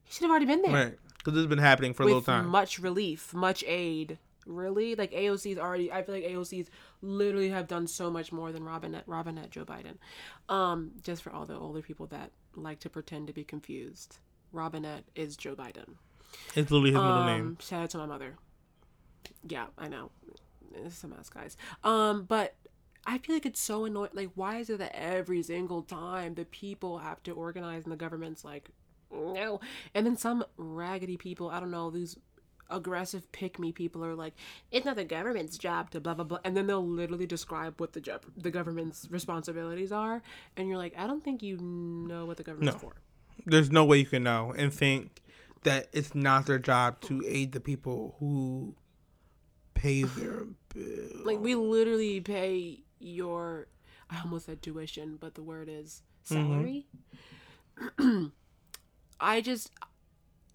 [0.03, 0.73] He should have already been there.
[0.73, 0.97] Right.
[1.17, 2.47] Because this has been happening for a little time.
[2.47, 4.17] much relief, much aid.
[4.47, 5.91] Really, like AOC's already.
[5.91, 6.69] I feel like AOC's
[7.01, 9.97] literally have done so much more than Robinette, Robinette Joe Biden.
[10.49, 14.17] Um, just for all the older people that like to pretend to be confused,
[14.51, 15.95] Robinette is Joe Biden.
[16.55, 17.57] it's literally his middle Um, name.
[17.61, 18.35] Shout out to my mother.
[19.47, 20.11] Yeah, I know.
[20.85, 21.57] It's a mess, guys.
[21.83, 22.55] Um, but
[23.05, 24.11] I feel like it's so annoying.
[24.13, 27.97] Like, why is it that every single time the people have to organize and the
[27.97, 28.69] government's like,
[29.11, 29.61] no,
[29.95, 32.17] and then some raggedy people, I don't know, these
[32.69, 34.33] aggressive pick me people are like,
[34.71, 37.93] it's not the government's job to blah blah blah, and then they'll literally describe what
[37.93, 40.21] the job, the government's responsibilities are,
[40.55, 42.79] and you're like, I don't think you know what the government's No.
[42.79, 42.95] for.
[43.45, 45.21] There's no way you can know and think
[45.63, 48.75] that it's not their job to aid the people who
[49.73, 51.23] pay their bill.
[51.23, 53.67] Like we literally pay your
[54.09, 56.85] I almost said tuition, but the word is mm-hmm.
[57.99, 58.31] salary.
[59.19, 59.71] I just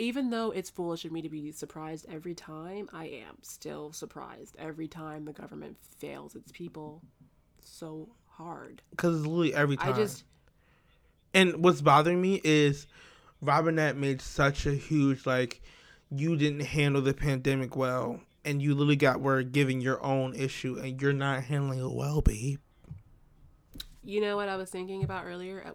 [0.02, 4.56] even though it's foolish of me to be surprised every time, I am still surprised
[4.58, 7.02] every time the government fails its people
[7.60, 8.82] so hard.
[8.90, 9.94] Because it's literally every time.
[9.94, 10.24] I just
[11.34, 12.88] And what's bothering me is
[13.40, 15.62] Robinette made such a huge like
[16.10, 20.80] you didn't handle the pandemic well and you literally got word giving your own issue
[20.82, 22.58] and you're not handling it well, babe.
[24.02, 25.70] You know what I was thinking about earlier uh,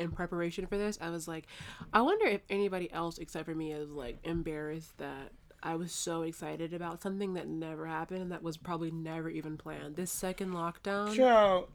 [0.00, 0.98] in preparation for this?
[1.00, 1.46] I was like,
[1.92, 5.32] I wonder if anybody else except for me is like embarrassed that
[5.62, 9.56] I was so excited about something that never happened and that was probably never even
[9.56, 9.96] planned.
[9.96, 11.68] This second lockdown, Child.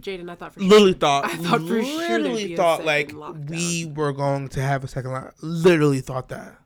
[0.00, 0.94] Jaden, I thought for sure.
[0.94, 3.50] Thought, I thought for sure there'd literally be a thought second like lockdown.
[3.50, 5.34] we were going to have a second lockdown.
[5.42, 6.56] Literally thought that.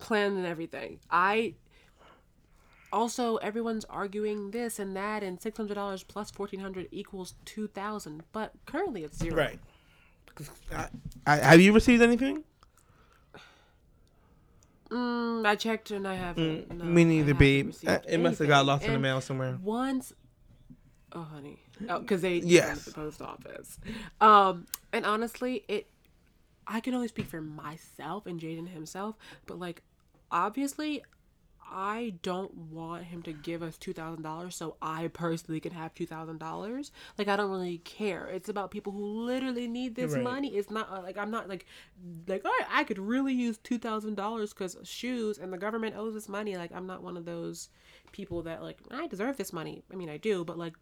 [0.00, 0.98] planned and everything.
[1.10, 1.54] I
[2.92, 7.68] also everyone's arguing this and that and six hundred dollars plus fourteen hundred equals two
[7.68, 9.36] thousand, but currently it's zero.
[9.36, 9.58] Right.
[10.76, 10.88] I,
[11.26, 12.44] I, have you received anything?
[14.90, 16.72] Mm, I checked and I haven't.
[16.72, 17.74] no, Mm, Me neither, babe.
[17.86, 18.66] Uh, It must have got anything.
[18.66, 19.58] lost in the mail somewhere.
[19.62, 20.12] Once,
[21.12, 21.58] oh honey,
[21.90, 22.44] oh because they Yes.
[22.68, 23.78] yes the post office.
[24.20, 25.90] Um, and honestly, it
[26.66, 29.82] I can only speak for myself and Jaden himself, but like
[30.30, 31.02] obviously.
[31.70, 35.94] I don't want him to give us two thousand dollars so I personally can have
[35.94, 36.90] two thousand dollars.
[37.18, 38.26] Like I don't really care.
[38.26, 40.22] It's about people who literally need this Right.
[40.22, 40.56] money.
[40.56, 41.66] It's not uh, like I'm not like
[42.26, 46.16] like oh I could really use two thousand dollars because shoes and the government owes
[46.16, 46.56] us money.
[46.56, 47.68] Like I'm not one of those
[48.12, 49.82] people that like I deserve this money.
[49.92, 50.74] I mean I do, but like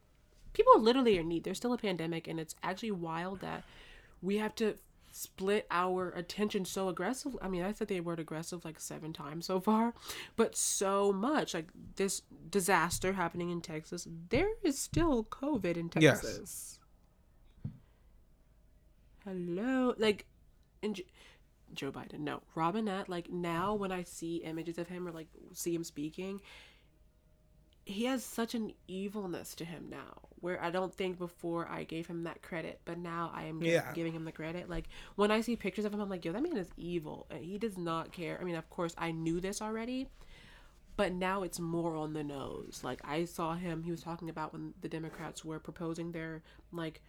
[0.52, 1.44] people literally are in need.
[1.44, 3.64] There's still a pandemic, and it's actually wild that
[4.22, 4.76] we have to
[5.16, 7.38] split our attention so aggressively.
[7.40, 9.94] I mean, I said the word aggressive like seven times so far,
[10.36, 14.06] but so much like this disaster happening in Texas.
[14.28, 16.38] There is still COVID in Texas.
[16.38, 17.72] Yes.
[19.24, 20.26] Hello, like,
[20.82, 21.06] and J-
[21.72, 22.20] Joe Biden.
[22.20, 23.08] No, Robinette.
[23.08, 26.40] Like now, when I see images of him or like see him speaking,
[27.86, 32.06] he has such an evilness to him now where I don't think before I gave
[32.08, 33.92] him that credit, but now I am Yeah.
[33.94, 34.68] giving him the credit.
[34.68, 37.42] Like when I see pictures of him, I'm like, yo, that man is evil, and
[37.44, 38.38] he does not care.
[38.40, 40.08] I mean, of course, I knew this already,
[40.96, 42.80] but now it's more on the nose.
[42.82, 47.00] Like I saw him; he was talking about when the Democrats were proposing their like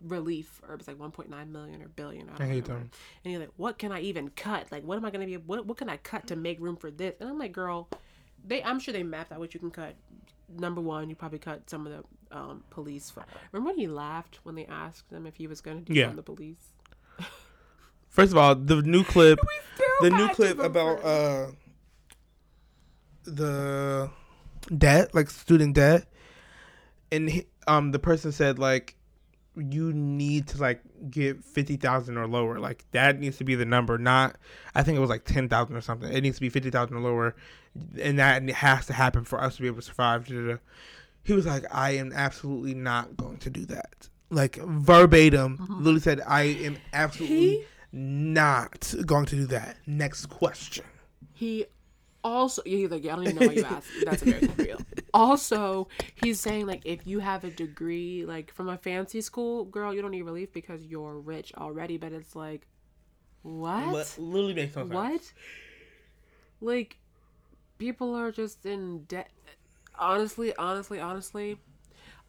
[0.00, 2.28] relief, or it was like 1.9 million or billion.
[2.30, 2.66] I, I hate remember.
[2.74, 2.90] them.
[3.24, 4.70] And he's like, "What can I even cut?
[4.72, 5.36] Like, what am I gonna be?
[5.36, 7.88] What what can I cut to make room for this?" And I'm like, "Girl,
[8.46, 8.62] they.
[8.62, 9.94] I'm sure they mapped out what you can cut.
[10.54, 13.12] Number one, you probably cut some of the um, police.
[13.52, 16.12] Remember when he laughed when they asked him if he was gonna do Yeah.
[16.12, 16.72] the police?
[18.08, 19.38] First of all, the new clip,
[20.02, 21.46] the new clip about uh
[23.24, 24.10] the
[24.76, 26.06] debt, like student debt,
[27.10, 28.96] and he, um the person said like
[29.56, 30.80] you need to like
[31.10, 32.58] get fifty thousand or lower.
[32.58, 34.36] Like that needs to be the number, not
[34.74, 36.12] I think it was like ten thousand or something.
[36.12, 37.36] It needs to be fifty thousand or lower,
[38.00, 40.26] and that has to happen for us to be able to survive.
[41.24, 44.08] He was like, I am absolutely not going to do that.
[44.30, 45.74] Like verbatim, uh-huh.
[45.80, 49.76] Lily said, I am absolutely He- not going to do that.
[49.86, 50.84] Next question.
[51.34, 51.66] He
[52.24, 53.88] also yeah, he's like, yeah, I don't even know why you asked.
[54.04, 54.78] That's a very real.
[55.14, 59.92] Also, he's saying like if you have a degree like from a fancy school, girl,
[59.92, 61.98] you don't need relief because you're rich already.
[61.98, 62.66] But it's like,
[63.42, 64.14] what?
[64.18, 64.94] Literally makes no sense.
[64.94, 65.32] What?
[66.62, 66.96] Like,
[67.76, 69.28] people are just in debt.
[69.98, 71.58] Honestly, honestly, honestly,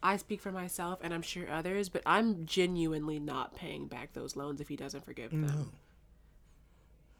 [0.01, 4.35] I speak for myself and I'm sure others, but I'm genuinely not paying back those
[4.35, 5.71] loans if he doesn't forgive them.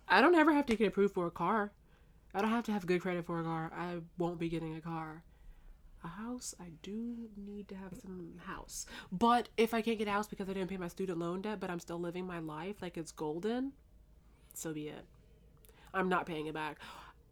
[0.10, 1.72] I don't ever have to get approved for a car.
[2.34, 3.72] I don't have to have good credit for a car.
[3.76, 5.24] I won't be getting a car.
[6.04, 8.86] A house, I do need to have some house.
[9.12, 11.60] But if I can't get a house because I didn't pay my student loan debt,
[11.60, 13.72] but I'm still living my life like it's golden,
[14.54, 15.06] so be it.
[15.94, 16.80] I'm not paying it back.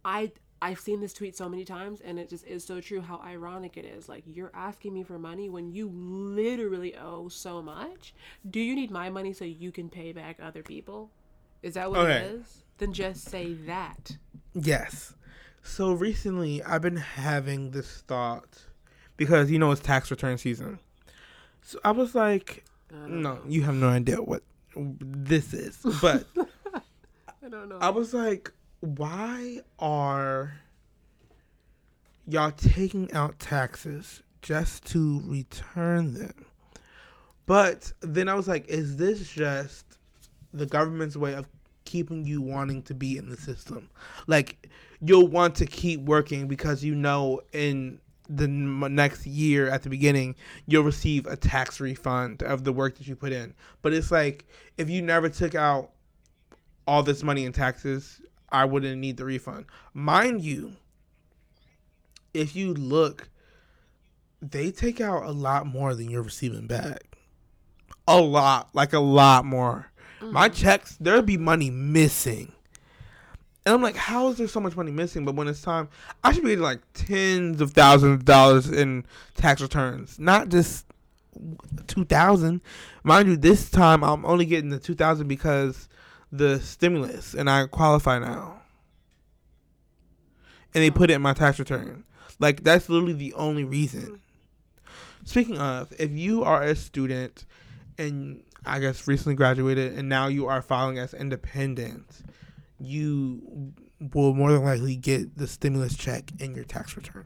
[0.05, 0.31] I
[0.63, 3.77] I've seen this tweet so many times and it just is so true how ironic
[3.77, 4.07] it is.
[4.07, 8.13] Like you're asking me for money when you literally owe so much.
[8.47, 11.09] Do you need my money so you can pay back other people?
[11.61, 12.17] Is that what Okay.
[12.25, 12.63] it is?
[12.77, 14.17] Then just say that.
[14.53, 15.13] Yes.
[15.63, 18.65] So recently, I've been having this thought
[19.17, 20.79] because you know it's tax return season.
[21.61, 24.41] So I was like, no, you have no idea what
[24.75, 25.77] this is.
[26.01, 26.25] But
[27.43, 27.77] I don't know.
[27.79, 30.55] I was like, why are
[32.27, 36.45] y'all taking out taxes just to return them?
[37.45, 39.85] But then I was like, is this just
[40.53, 41.47] the government's way of
[41.85, 43.89] keeping you wanting to be in the system?
[44.27, 44.69] Like,
[45.01, 47.99] you'll want to keep working because you know in
[48.29, 50.35] the next year at the beginning
[50.65, 53.53] you'll receive a tax refund of the work that you put in.
[53.81, 54.45] But it's like
[54.77, 55.91] if you never took out
[56.87, 59.65] all this money in taxes, I wouldn't need the refund.
[59.93, 60.73] Mind you,
[62.33, 63.29] if you look,
[64.41, 67.17] they take out a lot more than you're receiving back.
[68.07, 69.90] A lot, like a lot more.
[70.21, 72.51] My checks, there'd be money missing.
[73.65, 75.23] And I'm like, how is there so much money missing?
[75.23, 75.89] But when it's time,
[76.23, 79.05] I should be getting like tens of thousands of dollars in
[79.35, 80.85] tax returns, not just
[81.87, 82.61] two thousand.
[83.03, 85.87] Mind you, this time I'm only getting the two thousand because
[86.31, 88.61] the stimulus, and I qualify now.
[90.73, 92.03] And they put it in my tax return.
[92.39, 94.21] Like that's literally the only reason.
[95.23, 97.45] Speaking of, if you are a student
[97.97, 102.05] and I guess recently graduated and now you are filing as independent,
[102.79, 103.73] you
[104.13, 107.25] will more than likely get the stimulus check in your tax return.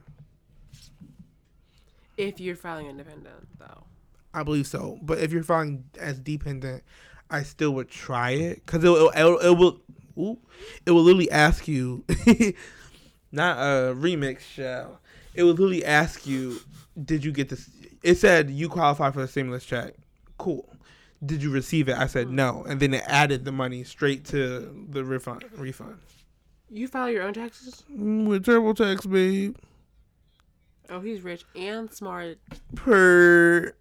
[2.17, 3.83] if you're filing independent, though.
[4.33, 4.99] I believe so.
[5.01, 6.83] But if you're filing as dependent,
[7.29, 9.81] I still would try it because it, will- it, will- it will
[10.17, 10.37] ooh,
[10.85, 12.03] it will literally ask you,
[13.31, 14.99] not a remix shell.
[15.33, 16.59] It will literally ask you,
[17.03, 17.69] did you get this?
[18.03, 19.95] It said you qualify for the stimulus check.
[20.37, 20.69] Cool.
[21.23, 21.97] Did you receive it?
[21.97, 25.45] I said no, and then it added the money straight to the refund.
[25.55, 25.97] Refund.
[26.69, 27.83] You file your own taxes?
[27.89, 29.55] With TurboTax, babe.
[30.89, 32.37] Oh, he's rich and smart.
[32.75, 33.73] Per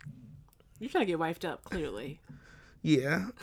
[0.79, 2.21] You're trying to get wifed up, clearly.
[2.83, 3.27] yeah.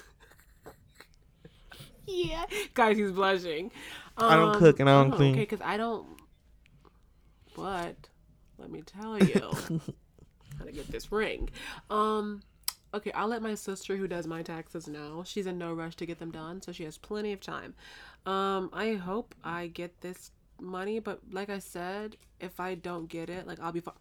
[2.08, 2.46] Yeah.
[2.74, 3.72] Guys, he's blushing.
[4.18, 5.34] I don't cook and I don't oh, clean.
[5.34, 6.08] Okay, because I don't.
[7.56, 7.96] But
[8.58, 9.34] let me tell you,
[10.60, 11.50] how to get this ring.
[11.89, 12.42] Um.
[12.94, 15.24] Okay, I'll let my sister who does my taxes know.
[15.26, 17.74] She's in no rush to get them done, so she has plenty of time.
[18.26, 23.30] Um, I hope I get this money, but like I said, if I don't get
[23.30, 23.96] it, like I'll be fine.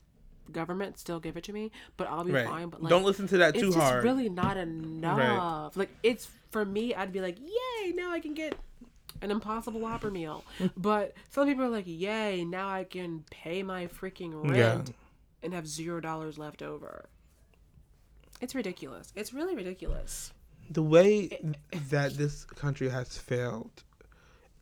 [0.50, 2.44] Government still give it to me, but I'll be Right.
[2.46, 2.68] fine.
[2.70, 4.02] But like, Don't listen to that it's too just hard.
[4.02, 5.76] really not enough.
[5.76, 7.92] Like it's for me, I'd be like, yay!
[7.92, 8.56] Now I can get
[9.22, 10.44] an impossible Whopper meal.
[10.76, 14.94] but some people are like, yay, now I can pay my freaking rent Yeah.
[15.44, 17.08] and have zero dollars left over.
[18.40, 19.12] It's ridiculous.
[19.16, 20.32] It's really ridiculous.
[20.70, 21.28] the way
[21.90, 23.82] that this country has failed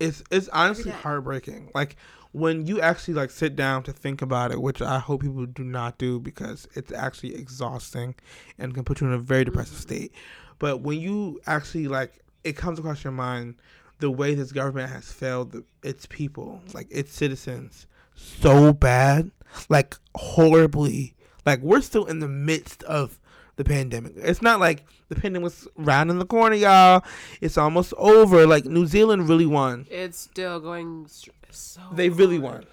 [0.01, 1.71] it's it's honestly heartbreaking.
[1.75, 1.97] Like
[2.33, 5.65] when you actually like sit down to think about it which i hope people do
[5.65, 8.15] not do because it's actually exhausting
[8.59, 9.83] and can put you in a very depressive mm-hmm.
[9.83, 10.13] state.
[10.59, 13.57] But when you actually like it comes across your mind
[13.99, 19.31] the way this government has failed the, its people like its citizens so bad
[19.69, 21.15] like horribly.
[21.47, 23.18] Like we're still in the midst of
[23.59, 24.13] the pandemic.
[24.17, 27.05] It's not like the pandemic was round in the corner, y'all.
[27.43, 28.47] It's almost over.
[28.47, 29.87] Like New Zealand really won.
[29.91, 31.07] It's still going
[31.51, 32.55] so They really hard.
[32.61, 32.67] won.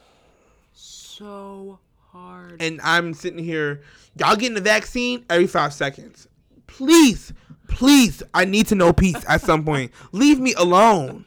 [0.73, 1.79] So
[2.11, 2.61] hard.
[2.61, 3.81] And I'm sitting here,
[4.17, 6.27] y'all getting the vaccine every five seconds.
[6.67, 7.33] Please,
[7.67, 9.91] please, I need to know peace at some point.
[10.11, 11.25] Leave me alone.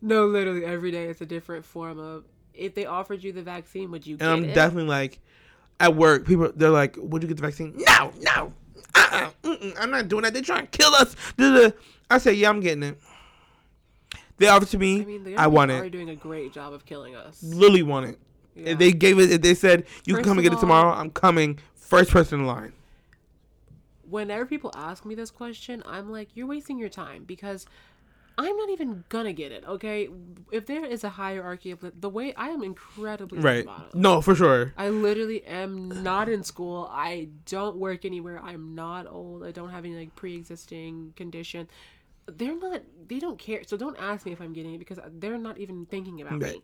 [0.00, 2.24] no, literally every day it's a different form of
[2.54, 4.54] if they offered you the vaccine, would you And get I'm it?
[4.54, 5.20] definitely like,
[5.80, 8.52] at work, people they're like, "Would you get the vaccine?" No, no,
[8.94, 9.30] uh-uh,
[9.78, 10.32] I'm not doing that.
[10.32, 11.16] They're trying to kill us.
[12.10, 12.98] I said, "Yeah, I'm getting it."
[14.38, 15.02] They offered to me.
[15.02, 15.90] I mean, I want it.
[15.90, 17.42] doing a great job of killing us.
[17.42, 18.18] Lily want it.
[18.54, 18.70] Yeah.
[18.72, 19.30] If they gave it.
[19.30, 21.58] If they said you can come and get it tomorrow, I'm coming.
[21.74, 22.72] First person in line.
[24.08, 27.66] Whenever people ask me this question, I'm like, you're wasting your time because
[28.38, 29.64] I'm not even gonna get it.
[29.66, 30.08] Okay,
[30.52, 33.66] if there is a hierarchy of the, way I am incredibly Right.
[33.94, 34.72] No, for sure.
[34.76, 36.88] I literally am not in school.
[36.90, 38.40] I don't work anywhere.
[38.40, 39.44] I'm not old.
[39.44, 41.68] I don't have any like pre-existing condition.
[42.26, 42.82] They're not.
[43.08, 43.62] They don't care.
[43.66, 46.54] So don't ask me if I'm getting it because they're not even thinking about Right.
[46.54, 46.62] me.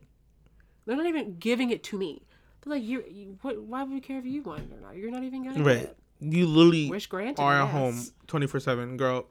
[0.87, 2.23] They're not even giving it to me.
[2.63, 3.05] They're like, you're.
[3.07, 3.61] You, what?
[3.61, 4.97] Why would we care if you want it or not?
[4.97, 5.87] You're not even gonna get it.
[5.87, 5.97] Right.
[6.21, 7.43] You literally Wish granted.
[7.43, 9.27] are at home 24 seven, girl.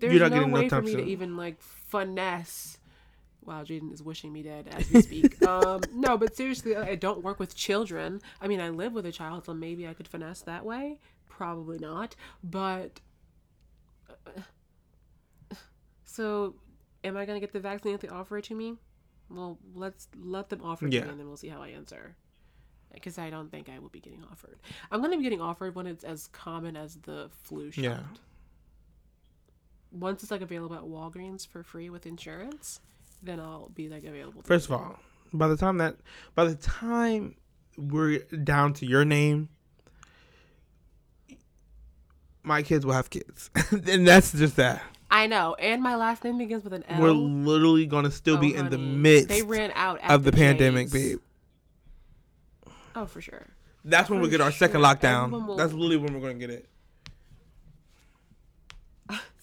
[0.00, 2.78] There's You're not no getting no way for me to even like finesse.
[3.44, 5.42] Wow, Jaden is wishing me dead as we speak.
[5.46, 8.20] um, no, but seriously, I don't work with children.
[8.40, 10.98] I mean, I live with a child, so maybe I could finesse that way.
[11.28, 12.16] Probably not.
[12.44, 13.00] But
[16.04, 16.54] so,
[17.04, 18.76] am I gonna get the vaccine if they offer it to me?
[19.30, 21.00] Well, let's let them offer it Yeah.
[21.00, 22.16] to me, and then we'll see how I answer.
[22.92, 24.58] Because I don't think I will be getting offered.
[24.90, 28.02] I'm gonna be getting offered when it's as common as the flu shot Yeah.
[29.92, 32.80] Once it's like available at Walgreens for free with insurance,
[33.22, 34.42] then I'll be like available.
[34.42, 34.98] First of all,
[35.32, 35.96] by the time that,
[36.34, 37.34] by the time
[37.76, 39.48] we're down to your name,
[42.42, 44.82] my kids will have kids, and that's just that.
[45.10, 47.00] I know, and my last name begins with an L.
[47.02, 50.30] We're literally gonna still Oh, be in the honey, midst They ran out of the,
[50.32, 50.92] pandemic, J's.
[50.92, 51.18] babe.
[52.94, 53.46] Oh, for sure.
[53.84, 55.30] That's when we get our second lockdown.
[55.46, 56.68] Will- That's literally when we're gonna get it.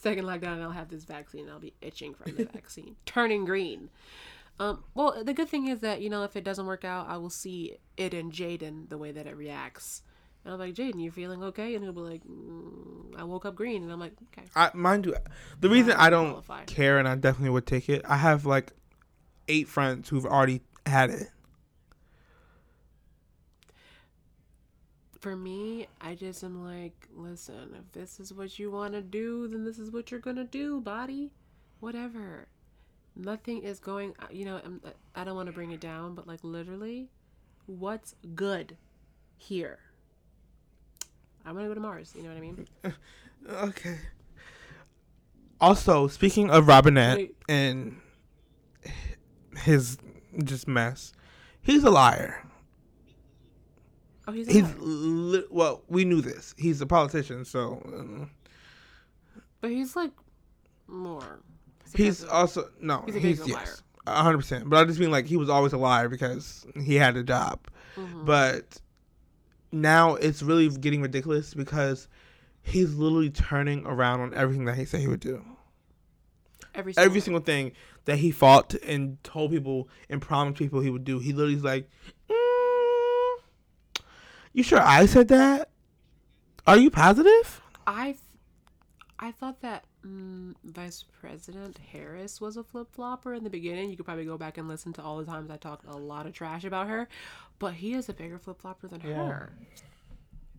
[0.09, 1.43] Second lockdown, and I'll have this vaccine.
[1.43, 3.89] and I'll be itching from the vaccine, turning green.
[4.59, 7.17] Um, well, the good thing is that you know if it doesn't work out, I
[7.17, 10.01] will see it in Jaden the way that it reacts.
[10.43, 11.75] And I'm like, Jaden, you feeling okay?
[11.75, 14.47] And he'll be like, mm, I woke up green, and I'm like, okay.
[14.55, 15.15] I mind you,
[15.59, 16.63] the reason Yeah, I don't qualify.
[16.65, 18.01] care and I definitely would take it.
[18.05, 18.71] I have like
[19.49, 21.27] eight friends who've already had it.
[25.19, 29.47] For me, I just am like, listen, if this is what you want to do,
[29.47, 31.31] then this is what you're gonna do, body.
[31.79, 32.47] Whatever.
[33.15, 34.13] Nothing is going.
[34.19, 34.81] uh, You know, I'm,
[35.15, 37.09] I don't want to bring it down, but like literally,
[37.65, 38.77] what's good
[39.37, 39.79] here?
[41.45, 42.13] I'm gonna go to Mars.
[42.15, 42.67] You know what I mean?
[43.49, 43.97] Okay.
[45.61, 47.35] Also, speaking of Robinette Wait.
[47.47, 48.01] and
[49.59, 49.97] his
[50.43, 51.13] just mess,
[51.61, 52.43] he's a liar.
[54.27, 54.47] Oh, he's.
[54.47, 56.53] He's li- well, we knew this.
[56.57, 58.25] He's a politician, so uh,
[59.61, 60.11] but he's like
[60.87, 61.39] more.
[61.95, 63.03] he's also no.
[63.07, 64.69] He's He's, yes, a hundred percent.
[64.69, 67.59] But I just mean like he was always a liar because he had a job.
[67.95, 68.25] Mhm.
[68.25, 68.81] But
[69.71, 72.07] now it's really getting ridiculous because
[72.63, 75.43] he's literally turning around on everything that he said he would do.
[76.75, 77.71] every every single single thing
[78.05, 81.19] that he fought and told people and promised people he would do.
[81.19, 81.89] He literally's like,
[82.29, 82.46] mm,
[84.57, 85.69] "You sure I said that?
[86.65, 88.17] Are you positive?" I, th-
[89.19, 93.89] I thought that mm, Vice President Harris was a flip flopper in the beginning.
[93.89, 96.25] You could probably go back and listen to all the times I talked a lot
[96.27, 97.07] of trash about her,
[97.59, 99.53] but he is a bigger flip flopper than her.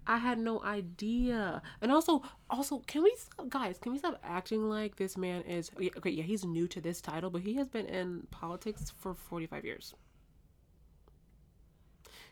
[0.06, 1.62] I had no idea.
[1.82, 3.78] And also, also, can we stop, guys?
[3.78, 5.90] Can we stop acting like this man is okay?
[5.98, 9.46] okay, Yeah, he's new to this title, but he has been in politics for forty
[9.46, 9.94] five years.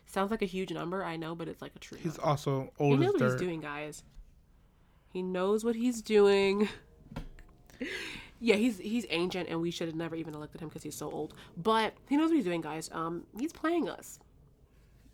[0.07, 1.97] Sounds like a huge number, I know, but it's like a true.
[1.97, 2.29] He's number.
[2.29, 4.03] also He old knows as what he's doing, guys.
[5.13, 6.69] He knows what he's doing.
[8.39, 11.09] Yeah, he's he's ancient, and we should have never even elected him because he's so
[11.09, 11.33] old.
[11.55, 12.89] But he knows what he's doing, guys.
[12.93, 14.19] Um, he's playing us.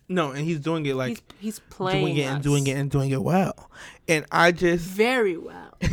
[0.09, 2.91] No, and he's doing it like He's he's playing doing it and doing it and
[2.91, 3.69] doing it well.
[4.09, 5.77] And I just very well.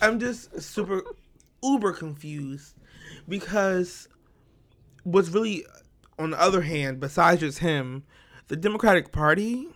[0.00, 1.02] I'm just super
[1.62, 2.74] uber confused
[3.28, 4.08] because
[5.02, 5.66] what's really
[6.18, 8.04] on the other hand, besides just him,
[8.48, 9.68] the Democratic Party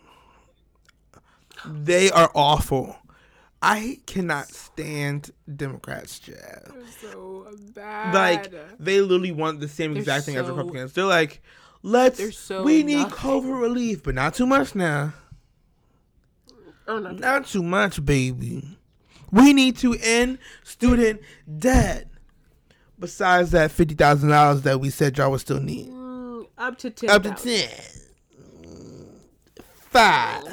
[1.66, 2.96] they are awful.
[3.62, 6.72] I cannot stand Democrats, Jeff.
[7.00, 8.14] so bad.
[8.14, 10.94] Like they literally want the same They're exact thing as Republicans.
[10.94, 11.42] They're like,
[11.82, 13.18] let's They're so we need nothing.
[13.18, 15.12] COVID relief, but not too much now.
[16.88, 18.78] oh no, Not too much, baby.
[19.30, 21.20] We need to end student
[21.58, 22.06] debt.
[22.98, 25.90] Besides that fifty thousand dollars that we said y'all would still need.
[26.60, 27.08] Up to ten.
[27.08, 27.70] Up to ten.
[29.90, 30.44] Five.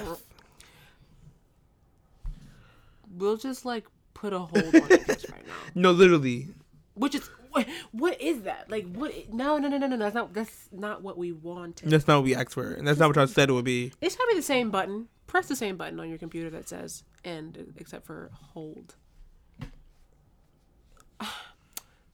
[3.18, 5.54] We'll just like put a hold on it right now.
[5.76, 6.48] No, literally.
[6.94, 7.68] Which is what?
[7.92, 8.72] What is that?
[8.72, 9.12] Like what?
[9.34, 9.98] No, no, no, no, no.
[9.98, 10.34] That's not.
[10.34, 11.90] That's not what we wanted.
[11.90, 12.72] That's not what we asked for.
[12.72, 13.92] And that's not what y'all said it would be.
[14.00, 15.10] It's gotta be the same button.
[15.28, 18.96] Press the same button on your computer that says end, except for hold.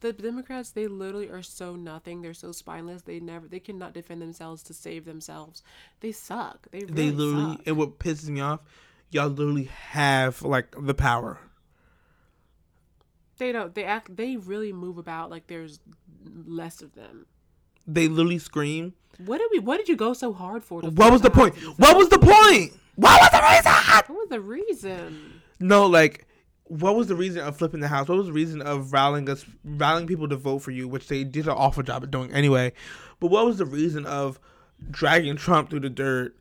[0.04, 2.22] The Democrats, they literally are so nothing.
[2.22, 3.04] They're so spineless.
[3.04, 5.64] They never, they cannot defend themselves to save themselves.
[6.02, 6.68] They suck.
[6.72, 7.68] They really They literally suck.
[7.68, 8.60] and what pisses me off,
[9.12, 11.40] y'all literally have like the power.
[13.38, 13.74] They don't.
[13.74, 14.16] They act.
[14.16, 15.80] They really move about like there's
[16.46, 17.26] less of them.
[17.88, 18.94] They literally scream.
[19.18, 19.60] What did we?
[19.60, 20.82] What did you go so hard for?
[20.82, 21.56] What was the point?
[21.78, 22.74] What was the point?
[22.96, 23.72] What was the reason?
[23.74, 25.42] What was the reason?
[25.60, 26.28] No, like,
[26.80, 28.08] what was the reason of flipping the house?
[28.08, 31.24] What was the reason of rallying us, rallying people to vote for you, which they
[31.24, 32.74] did an awful job of doing anyway?
[33.20, 34.40] But what was the reason of
[34.90, 36.36] dragging Trump through the dirt,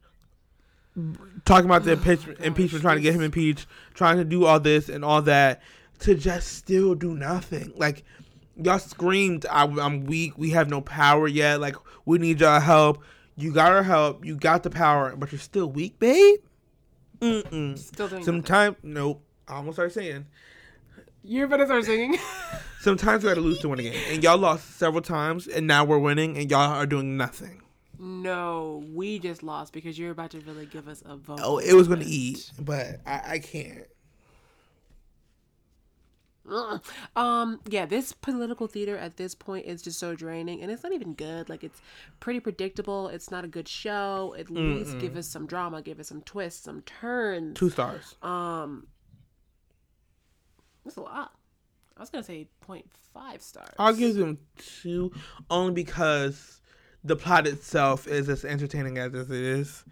[1.44, 4.46] talking about the oh impeachment, gosh, impeachment, trying to get him impeached, trying to do
[4.46, 5.60] all this and all that,
[5.98, 7.70] to just still do nothing?
[7.76, 8.02] Like,
[8.56, 10.38] y'all screamed, I, "I'm weak.
[10.38, 11.60] We have no power yet.
[11.60, 11.76] Like,
[12.06, 13.02] we need y'all help."
[13.36, 14.24] You got our help.
[14.24, 16.40] You got the power, but you're still weak, babe.
[17.20, 17.78] Mm-mm.
[17.78, 18.24] Still doing.
[18.24, 19.22] Sometimes, nope.
[19.48, 20.26] I almost started saying.
[21.24, 22.18] You're better start singing.
[22.80, 25.66] Sometimes we got to lose to win a game, and y'all lost several times, and
[25.68, 27.62] now we're winning, and y'all are doing nothing.
[27.98, 31.38] no, we just lost because you're about to really give us a vote.
[31.42, 33.86] Oh, it was gonna eat, but I, I can't.
[37.14, 40.92] Um, yeah, this political theater at this point is just so draining, and it's not
[40.92, 41.48] even good.
[41.48, 41.80] Like, it's
[42.18, 43.08] pretty predictable.
[43.08, 44.34] It's not a good show.
[44.36, 47.56] At least give us some drama, give us some twists, some turns.
[47.56, 48.16] Two stars.
[48.22, 48.88] Um,
[50.84, 51.32] that's a lot.
[51.96, 53.74] I was gonna say 0.5 stars.
[53.78, 55.12] I'll give them two,
[55.50, 56.60] only because
[57.04, 59.84] the plot itself is as entertaining as it is.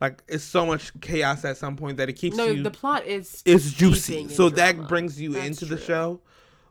[0.00, 2.62] Like it's so much chaos at some point that it keeps no, you.
[2.62, 4.56] the plot is it's juicy, so drama.
[4.56, 6.20] that brings you That's into the show.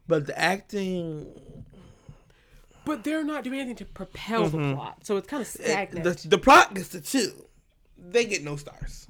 [0.07, 1.27] But the acting,
[2.85, 4.75] but they're not doing anything to propel the mm-hmm.
[4.75, 6.03] plot, so it's kind of it- stagnant.
[6.05, 7.45] the, the plot gets the two.
[7.97, 9.07] They get no stars,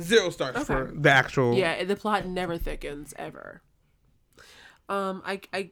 [0.00, 1.54] zero stars for the actual.
[1.54, 3.62] Yeah, the plot never thickens ever.
[4.88, 5.70] Um, I, I,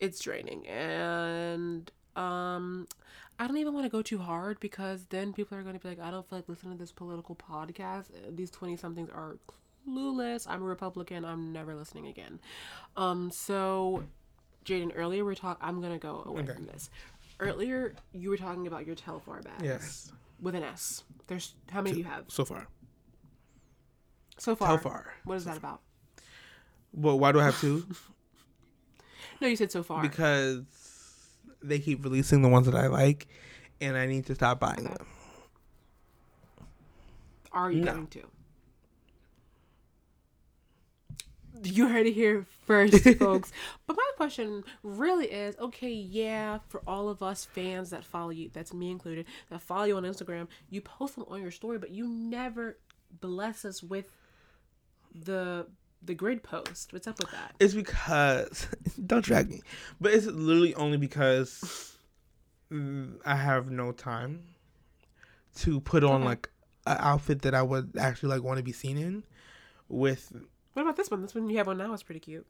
[0.00, 2.86] it's draining, and um,
[3.38, 5.88] I don't even want to go too hard because then people are going to be
[5.88, 8.06] like, I don't feel like listening to this political podcast.
[8.34, 9.38] These twenty somethings are
[9.88, 10.46] clueless.
[10.48, 11.24] I'm a Republican.
[11.24, 12.38] I'm never listening again.
[12.96, 14.04] Um, so,
[14.64, 15.64] Jaden, earlier we are talking.
[15.66, 16.52] I'm gonna go away Okay.
[16.54, 16.90] from this.
[17.40, 19.62] Earlier, you were talking about your Telfar bags.
[19.64, 20.12] Yes.
[20.40, 21.02] With an S.
[21.26, 22.66] There's how many do you have So far,
[24.38, 24.78] so far?
[24.78, 25.04] Telfar.
[25.24, 25.80] What is that about?
[26.92, 27.84] Well, why do I have two?
[29.40, 30.02] No, you said so far.
[30.02, 30.62] because
[31.62, 33.26] they keep releasing the ones that I like,
[33.80, 35.06] and I need to stop buying them.
[37.52, 37.92] Are you No.
[37.94, 38.22] going to?
[41.64, 43.52] You heard it here first, folks.
[43.86, 48.48] But my question really is okay, yeah, for all of us fans that follow you,
[48.52, 51.90] that's me included, that follow you on Instagram, you post them on your story, but
[51.90, 52.78] you never
[53.20, 54.06] bless us with
[55.14, 55.66] the
[56.02, 56.92] the grid post.
[56.92, 57.54] What's up with that?
[57.60, 58.68] It's because
[59.06, 59.62] don't drag me,
[60.00, 61.96] but it's literally only because
[62.70, 64.42] I have no time
[65.56, 66.24] to put on Okay.
[66.24, 66.50] like
[66.86, 69.24] an outfit that I would actually like want to be seen in.
[69.90, 70.32] With
[70.74, 71.22] What about this one?
[71.22, 72.46] This one you have on now is pretty cute.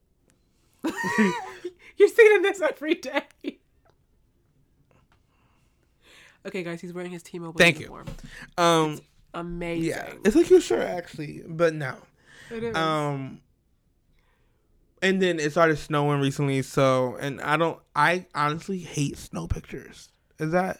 [1.96, 3.22] You're seen in this every day.
[6.46, 7.86] Okay, guys, he's wearing his T-Mobile Thank you.
[7.86, 8.07] uniform.
[8.57, 9.01] um,
[9.34, 9.90] Amazing.
[9.90, 11.96] yeah, it's a cute shirt actually, but no.
[12.51, 12.76] It is.
[12.76, 13.40] Um,
[15.03, 17.78] and then it started snowing recently, so and I don't.
[17.94, 20.11] I honestly hate snow pictures.
[20.38, 20.78] Is that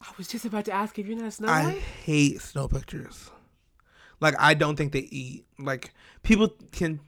[0.00, 1.70] I was just about to ask if you're not a snow I
[2.04, 3.30] hate snow pictures.
[4.20, 5.44] Like I don't think they eat.
[5.58, 7.00] Like people can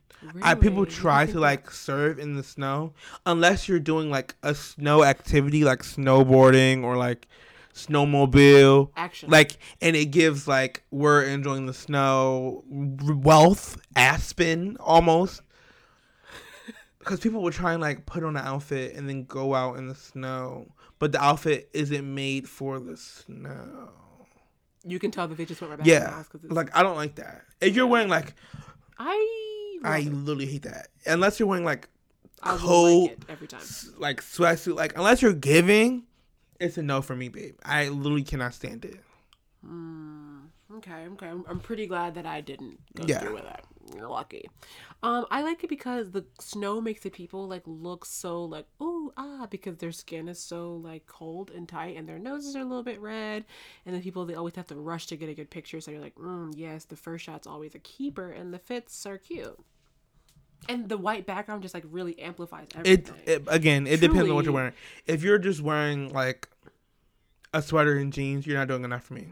[0.42, 2.92] I, people try to like surf in the snow
[3.26, 7.28] unless you're doing like a snow activity like snowboarding or like
[7.75, 9.29] snowmobile action.
[9.29, 15.43] like and it gives like we're enjoying the snow wealth aspen almost
[17.01, 19.89] because people would try and like put on an outfit and then go out in
[19.89, 20.66] the snow
[21.01, 23.91] but the outfit isn't made for the snow
[24.85, 27.16] you can tell that they just went right back yeah it's, like i don't like
[27.16, 28.35] that if you're wearing like
[28.99, 30.12] I i it.
[30.12, 31.89] literally hate that unless you're wearing like
[32.41, 33.62] cold like every time.
[33.99, 36.05] like sweatsuit like unless you're giving
[36.64, 38.98] it's a no for me babe i literally cannot stand it
[39.66, 41.26] Mm, okay, okay.
[41.28, 43.18] I'm, I'm pretty glad that I didn't go Yeah.
[43.18, 43.64] through with it.
[43.96, 44.48] You're lucky.
[45.02, 49.12] Um, I like it because the snow makes the people like look so like ooh
[49.16, 52.64] ah because their skin is so like cold and tight and their noses are a
[52.64, 53.44] little bit red
[53.84, 56.00] and the people they always have to rush to get a good picture so you're
[56.00, 59.58] like mm, yes the first shot's always a keeper and the fits are cute
[60.68, 63.14] and the white background just like really amplifies it, everything.
[63.26, 64.72] it again it depends on what you're wearing
[65.06, 66.48] if you're just wearing like
[67.52, 69.28] a sweater and jeans you're not doing enough for me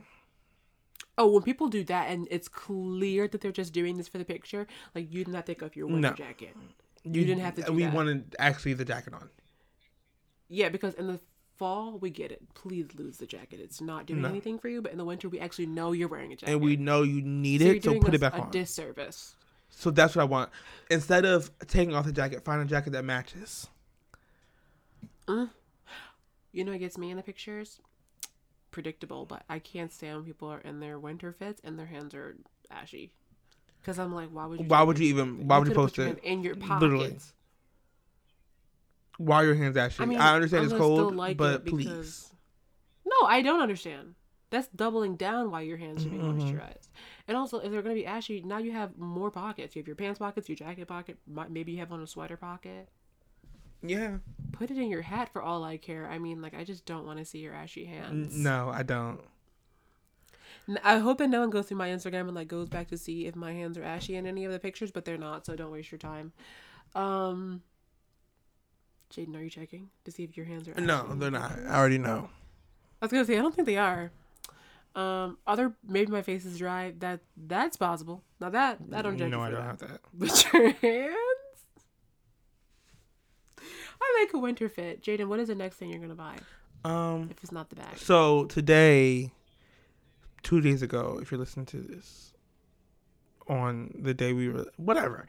[1.19, 4.25] Oh, when people do that and it's clear that they're just doing this for the
[4.25, 6.15] picture, like you did not take off your winter No.
[6.15, 6.57] jacket.
[7.05, 7.93] You didn't have to do we that.
[7.93, 9.29] wanted actually the jacket on
[10.49, 11.21] Yeah, because in the
[11.59, 12.41] fall we get it.
[12.55, 13.61] Please lose the jacket.
[13.61, 14.29] It's not doing No.
[14.31, 14.81] anything for you.
[14.81, 16.53] But in the winter we actually know you're wearing a jacket.
[16.53, 19.37] and we know you need so it so put it back a on disservice.
[19.75, 20.51] So that's what i want
[20.91, 23.69] instead of taking off the jacket find a jacket that matches
[26.53, 27.81] You know what gets me in the pictures?
[28.71, 32.15] Predictable, but I can't stand when people are in their winter fits and their hands
[32.15, 32.37] are
[32.71, 33.11] ashy.
[33.81, 34.67] Because I'm like, why would you?
[34.67, 36.83] why would you even why would you post it in your pockets.
[36.83, 37.17] Literally.
[39.19, 42.33] why your hands actually I mean, i understand I'm it's cold like but it please
[43.05, 44.15] No, I don't understand.
[44.51, 46.37] That's doubling down why your hands should be Mhm.
[46.37, 46.89] moisturized.
[47.33, 49.75] And also, if they're going to be ashy, now you have more pockets.
[49.75, 51.17] You have your pants pockets, your jacket pocket,
[51.49, 52.91] maybe you have on a sweater pocket.
[53.83, 54.19] yeah
[54.53, 56.07] Put it in your hat for all I care.
[56.11, 58.37] I mean, like, I just don't want to see your ashy hands.
[58.37, 59.19] no i don't
[60.85, 63.25] I hope that no one goes through my Instagram and like goes back to see
[63.27, 65.73] if my hands are ashy in any of the pictures, but they're not, so don't
[65.73, 66.33] waste your time.
[66.95, 67.63] Um,
[69.11, 70.73] Jaden, are you checking to see if your hands are?
[70.73, 72.29] Ashy no they're not i already know
[73.01, 74.13] I was gonna say I don't think they are.
[74.95, 76.93] Um, other maybe my face is dry.
[76.99, 78.23] That that's possible.
[78.41, 79.67] Now that I don't judge no you i don't that.
[79.67, 81.17] have that But your hands.
[84.01, 85.03] I like a winter fit.
[85.03, 86.37] Jaden, what is the next thing you're gonna buy
[86.85, 87.97] um if it's not the bag?
[87.97, 89.31] So today,
[90.43, 92.35] two days ago, if you're listening to this,
[93.49, 95.27] on the day we were whatever,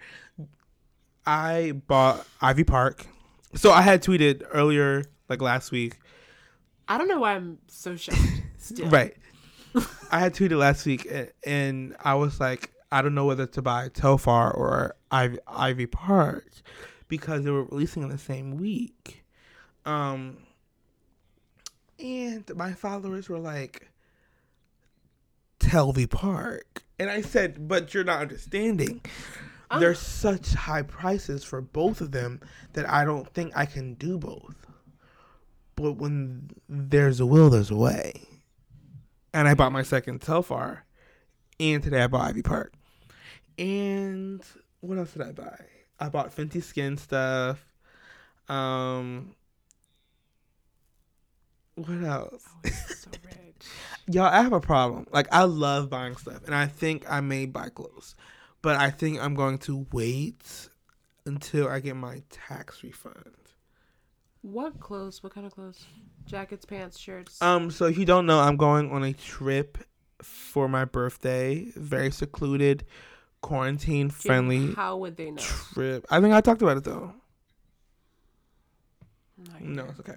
[1.26, 3.06] I bought Ivy Park.
[3.56, 6.00] So I had tweeted earlier, like last week,
[6.88, 8.18] I don't know why I'm so shocked.
[8.58, 9.16] Still, right?
[10.12, 11.12] I had tweeted last week,
[11.46, 16.46] and I was like, I don't know whether to buy Telfar or Ivy, Ivy Park
[17.08, 19.24] because they were releasing in the same week.
[19.86, 20.38] Um,
[22.00, 23.90] and my followers were like,
[25.60, 26.84] Telvy Park.
[27.00, 29.02] And I said, but you're not understanding.
[29.72, 29.80] Ah.
[29.80, 32.42] There's such high prices for both of them
[32.74, 34.56] that I don't think I can do both.
[35.76, 38.22] But when there's a will, there's a way.
[39.34, 40.80] And I bought my second Telfar.
[41.60, 42.74] And today I bought Ivy Park.
[43.58, 44.44] And
[44.82, 45.58] what else did I buy?
[46.00, 47.64] I bought Fenty Skin stuff.
[48.50, 49.36] Um,
[51.76, 52.44] what else?
[52.66, 53.68] Oh, so rich.
[54.08, 55.08] Y'all, I have a problem.
[55.12, 58.16] Like, I love buying stuff, and I think I may buy clothes,
[58.62, 60.70] but I think I'm going to wait
[61.26, 63.43] until I get my tax refund.
[64.44, 65.24] What clothes?
[65.24, 65.86] What kind of clothes?
[66.26, 67.42] Jackets, pants, shirts.
[67.42, 69.78] Um, so if you don't know, I'm going on a trip
[70.22, 71.72] for my birthday.
[71.76, 72.86] Very secluded,
[73.42, 75.42] quarantine friendly How would they know?
[75.42, 76.06] trip.
[76.10, 77.14] I think I talked about it though.
[79.62, 80.16] No, it's okay.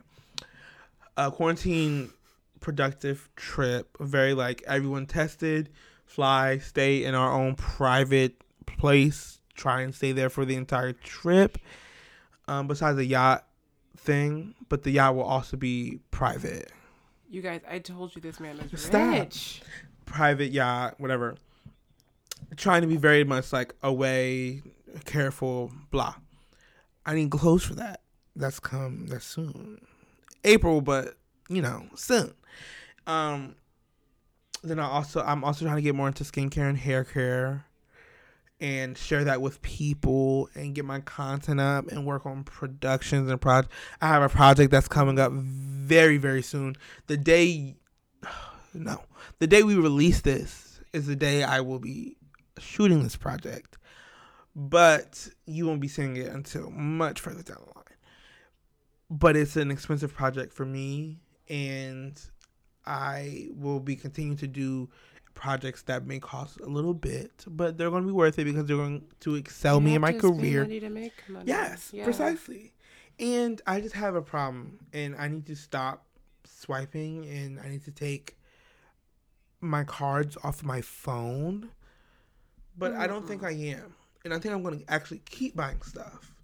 [1.16, 2.10] A quarantine
[2.58, 3.96] productive trip.
[4.00, 5.70] Very like everyone tested,
[6.04, 11.58] fly, stay in our own private place, try and stay there for the entire trip.
[12.48, 13.45] Um, besides the yacht
[13.96, 16.72] thing, but the yacht will also be private.
[17.28, 19.12] You guys, I told you this man is Stop.
[19.12, 19.62] rich.
[20.04, 21.36] Private yacht, whatever.
[22.56, 24.62] Trying to be very much like away,
[25.04, 26.14] careful, blah.
[27.04, 28.02] I need clothes for that.
[28.36, 29.80] That's come that's soon.
[30.44, 31.16] April, but
[31.48, 32.34] you know, soon.
[33.06, 33.56] Um
[34.62, 37.64] then I also I'm also trying to get more into skincare and hair care
[38.60, 43.40] and share that with people and get my content up and work on productions and
[43.40, 43.74] projects.
[44.00, 46.76] I have a project that's coming up very, very soon.
[47.06, 47.76] The day
[48.74, 49.02] no.
[49.38, 52.16] The day we release this is the day I will be
[52.58, 53.76] shooting this project,
[54.54, 57.84] but you won't be seeing it until much further down the line.
[59.10, 62.20] But it's an expensive project for me, and
[62.84, 64.88] I will be continuing to do
[65.36, 68.64] projects that may cost a little bit, but they're going to be worth it because
[68.66, 70.62] they're going to excel me You in my have to spend career.
[70.62, 71.44] money to make money.
[71.46, 72.02] Yes, Yeah.
[72.02, 72.72] precisely.
[73.20, 76.04] And I just have a problem, and I need to stop
[76.44, 78.36] swiping, and I need to take
[79.60, 81.70] my cards off my phone.
[82.76, 83.76] But I don't think mm-hmm.
[83.76, 86.34] I am, and I think I'm going to actually keep buying stuff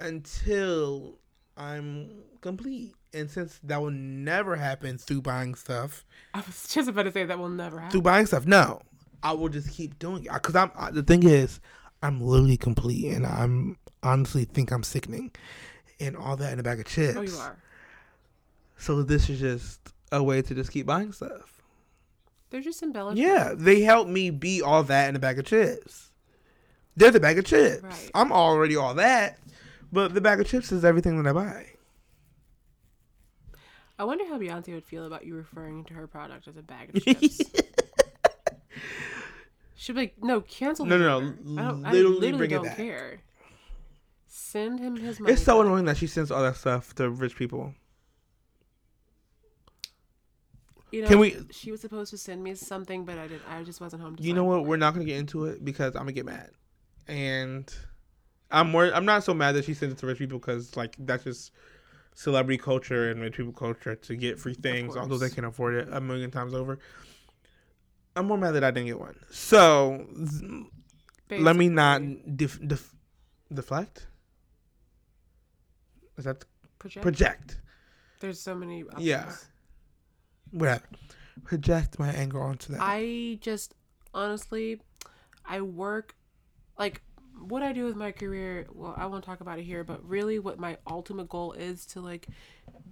[0.00, 1.18] until
[1.56, 2.10] I'm
[2.40, 2.94] complete.
[3.12, 7.24] And since that will never happen through buying stuff, I was just about to say
[7.24, 7.90] that will never happen.
[7.90, 8.82] through buying stuff, no,
[9.22, 10.32] I will just keep doing it.
[10.32, 11.60] Because I'm I, the thing is,
[12.02, 15.32] I'm literally complete, and I'm honestly think I'm sickening,
[15.98, 17.16] and all that in a bag of chips.
[17.16, 17.56] Oh, you are.
[18.76, 19.80] So this is just
[20.12, 21.60] a way to just keep buying stuff.
[22.50, 23.18] They're just embellished.
[23.18, 26.10] Yeah, they help me be all that in a bag of chips.
[26.96, 27.82] They're the bag of chips.
[27.82, 28.10] Right.
[28.14, 29.38] I'm already all that,
[29.92, 31.66] but the bag of chips is everything that I buy.
[34.00, 36.96] I wonder how Beyonce would feel about you referring to her product as a bag
[36.96, 37.38] of chips.
[39.74, 41.36] She'd be like, "No, cancel." No, no, order.
[41.44, 41.84] no, I don't.
[41.84, 42.76] I literally literally bring don't back.
[42.78, 43.20] care.
[44.26, 45.34] Send him his money.
[45.34, 45.66] It's so back.
[45.66, 47.74] annoying that she sends all that stuff to rich people.
[50.92, 53.42] You know, Can we- She was supposed to send me something, but I didn't.
[53.48, 54.16] I just wasn't home.
[54.16, 54.64] To You know what?
[54.64, 56.50] We're not gonna get into it because I'm gonna get mad,
[57.06, 57.70] and
[58.50, 58.86] I'm more.
[58.94, 61.52] I'm not so mad that she sends it to rich people because like that's just
[62.14, 65.88] celebrity culture and rich people culture to get free things, although they can afford it
[65.90, 66.78] a million times over.
[68.16, 69.16] I'm more mad that I didn't get one.
[69.30, 70.66] So z-
[71.30, 72.02] let me not
[72.36, 72.94] def- def-
[73.52, 74.06] deflect.
[76.18, 76.44] Is that
[76.78, 77.02] project.
[77.02, 77.60] project?
[78.20, 78.82] There's so many.
[78.82, 79.04] Options.
[79.04, 79.32] Yeah.
[80.50, 80.82] Whatever.
[81.44, 82.80] Project my anger onto that.
[82.82, 83.74] I just
[84.12, 84.80] honestly,
[85.46, 86.14] I work
[86.78, 87.00] like
[87.40, 88.66] what I do with my career.
[88.72, 92.00] Well, I won't talk about it here, but really, what my ultimate goal is to
[92.00, 92.28] like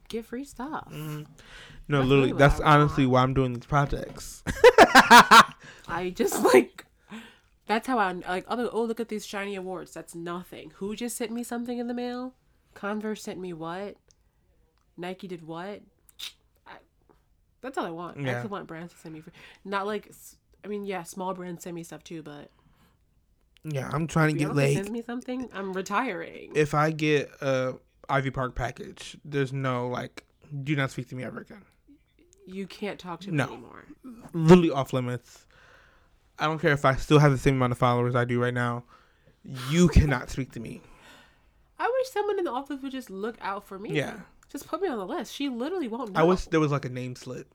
[0.09, 0.89] get free stuff.
[0.91, 1.23] Mm-hmm.
[1.89, 4.43] no, that's literally, that's honestly why I'm doing these projects.
[5.89, 6.85] I just like
[7.67, 8.45] that's how I like.
[8.49, 9.93] Other oh look at these shiny awards.
[9.93, 10.73] That's nothing.
[10.77, 12.35] Who just sent me something in the mail?
[12.75, 13.97] Converse sent me what?
[14.97, 15.81] Nike did what?
[16.67, 16.73] I,
[17.61, 18.19] that's all I want.
[18.19, 18.31] I Yeah.
[18.33, 19.33] actually want brands to send me free.
[19.65, 20.11] Not like
[20.65, 22.51] I mean, yeah, small brands send me stuff too, but
[23.71, 24.75] yeah, I'm trying to get Beyonce laid.
[24.77, 25.49] sends me something.
[25.53, 26.53] I'm retiring.
[26.55, 27.75] If I get a
[28.09, 30.25] Ivy Park package, there's no like,
[30.65, 31.63] do not speak to me ever again.
[32.47, 33.47] you can't talk to No.
[33.47, 33.85] me anymore.
[34.33, 35.47] Literally off limits.
[36.39, 38.55] I don't care if I still have the same amount of followers I do right
[38.55, 38.85] now.
[39.71, 40.81] You cannot speak to me.
[41.79, 43.91] I wish someone in the office would just look out for me.
[43.93, 44.15] Yeah.
[44.51, 45.35] Just put me on the list.
[45.35, 46.21] She literally won't know.
[46.21, 47.53] I wish there was like a name slip.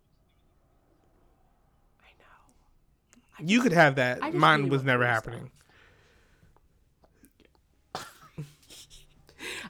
[2.01, 3.39] I know.
[3.39, 4.33] I You could have that.
[4.33, 5.49] Mine was never happening.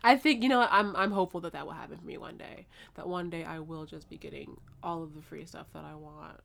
[0.04, 2.68] I think you know I'm I'm hopeful that that will happen for me one day.
[2.96, 5.96] That one day I will just be getting all of the free stuff that I
[5.96, 6.40] want.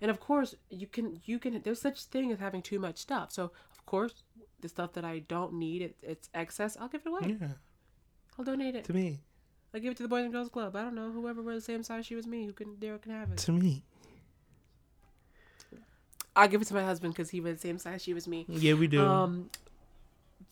[0.00, 3.30] And of course, you can you can there's such thing as having too much stuff.
[3.30, 4.24] So of course,
[4.60, 6.76] the stuff that I don't need, it, it's excess.
[6.80, 7.36] I'll give it away.
[7.40, 7.48] Yeah,
[8.38, 8.84] I'll donate it.
[8.86, 9.20] to me,
[9.72, 10.74] I'll give it to the Boys and Girls Club.
[10.74, 13.12] I don't know whoever wears the same size shoe as me, who can there can
[13.12, 13.38] have it.
[13.38, 13.84] to me.
[16.34, 18.46] I'll give it to my husband because he wears the same size shoe as me.
[18.48, 19.06] Yeah, we do.
[19.06, 19.50] Um,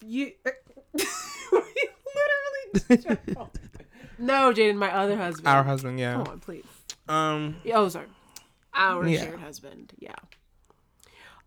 [0.07, 0.33] you.
[4.19, 5.49] no, Jaden, my other husband.
[5.49, 6.15] Our husband, yeah.
[6.15, 6.65] Come on, please.
[7.09, 8.07] Um, Oh, sorry.
[8.75, 9.23] Our Yeah.
[9.25, 9.93] shared husband.
[9.99, 10.15] Yeah.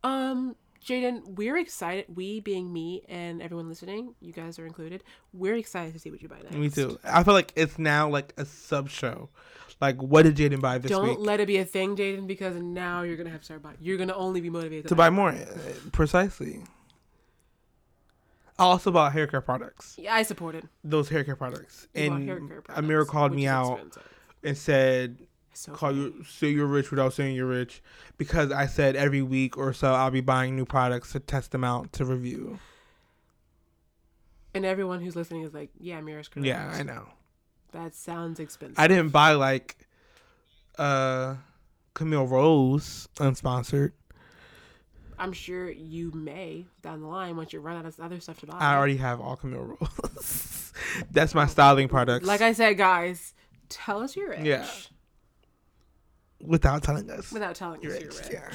[0.04, 0.56] Um,
[0.86, 2.06] Jaden, we're excited.
[2.14, 5.04] We being me and everyone listening, you guys are included.
[5.32, 6.56] We're excited to see what you buy next.
[6.56, 7.00] me too.
[7.06, 9.30] I feel like it's now like a sub show.
[9.80, 11.18] Like, what did Jaden buy this Don't week?
[11.20, 13.78] let it be a thing, Jaden, because now you're gonna have to start buying.
[13.80, 15.30] You're gonna only be motivated to buy more.
[15.30, 15.46] Uh,
[15.94, 16.64] Precisely.
[18.64, 19.96] I also bought hair care products.
[20.00, 20.68] Yeah, I supported.
[20.84, 21.88] Those hair care products.
[21.94, 24.04] You and hair care Amira called me out expensive.
[24.44, 25.18] and said,
[25.54, 26.02] So call funny.
[26.02, 27.82] you say you're rich without saying you're rich
[28.18, 31.64] because I said every week or so I'll be buying new products to test them
[31.64, 32.60] out to review.
[34.56, 36.46] And everyone who's listening is like, yeah, Mira's correct.
[36.46, 37.08] Yeah, I know.
[37.72, 38.78] That sounds expensive.
[38.78, 39.88] I didn't buy like
[40.78, 41.36] uh
[41.96, 43.92] Camille Rose unsponsored.
[45.20, 48.46] I'm sure you may down the line once you run out of other stuff to
[48.48, 48.58] buy.
[48.60, 50.74] I already have all Camille Rose.
[51.12, 52.26] That's my styling products.
[52.26, 53.34] Like I said, guys,
[53.70, 54.42] tell us you're rich.
[54.44, 54.68] Yeah.
[56.42, 57.32] without telling us.
[57.32, 58.30] Without telling you're us you're rich.
[58.30, 58.32] rich.
[58.32, 58.54] Yeah.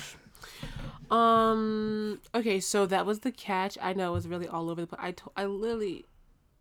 [1.11, 2.21] Um.
[2.35, 3.79] Okay, so that was the catch.
[3.81, 5.01] I know it was really all over the place.
[5.03, 6.05] I to- I literally,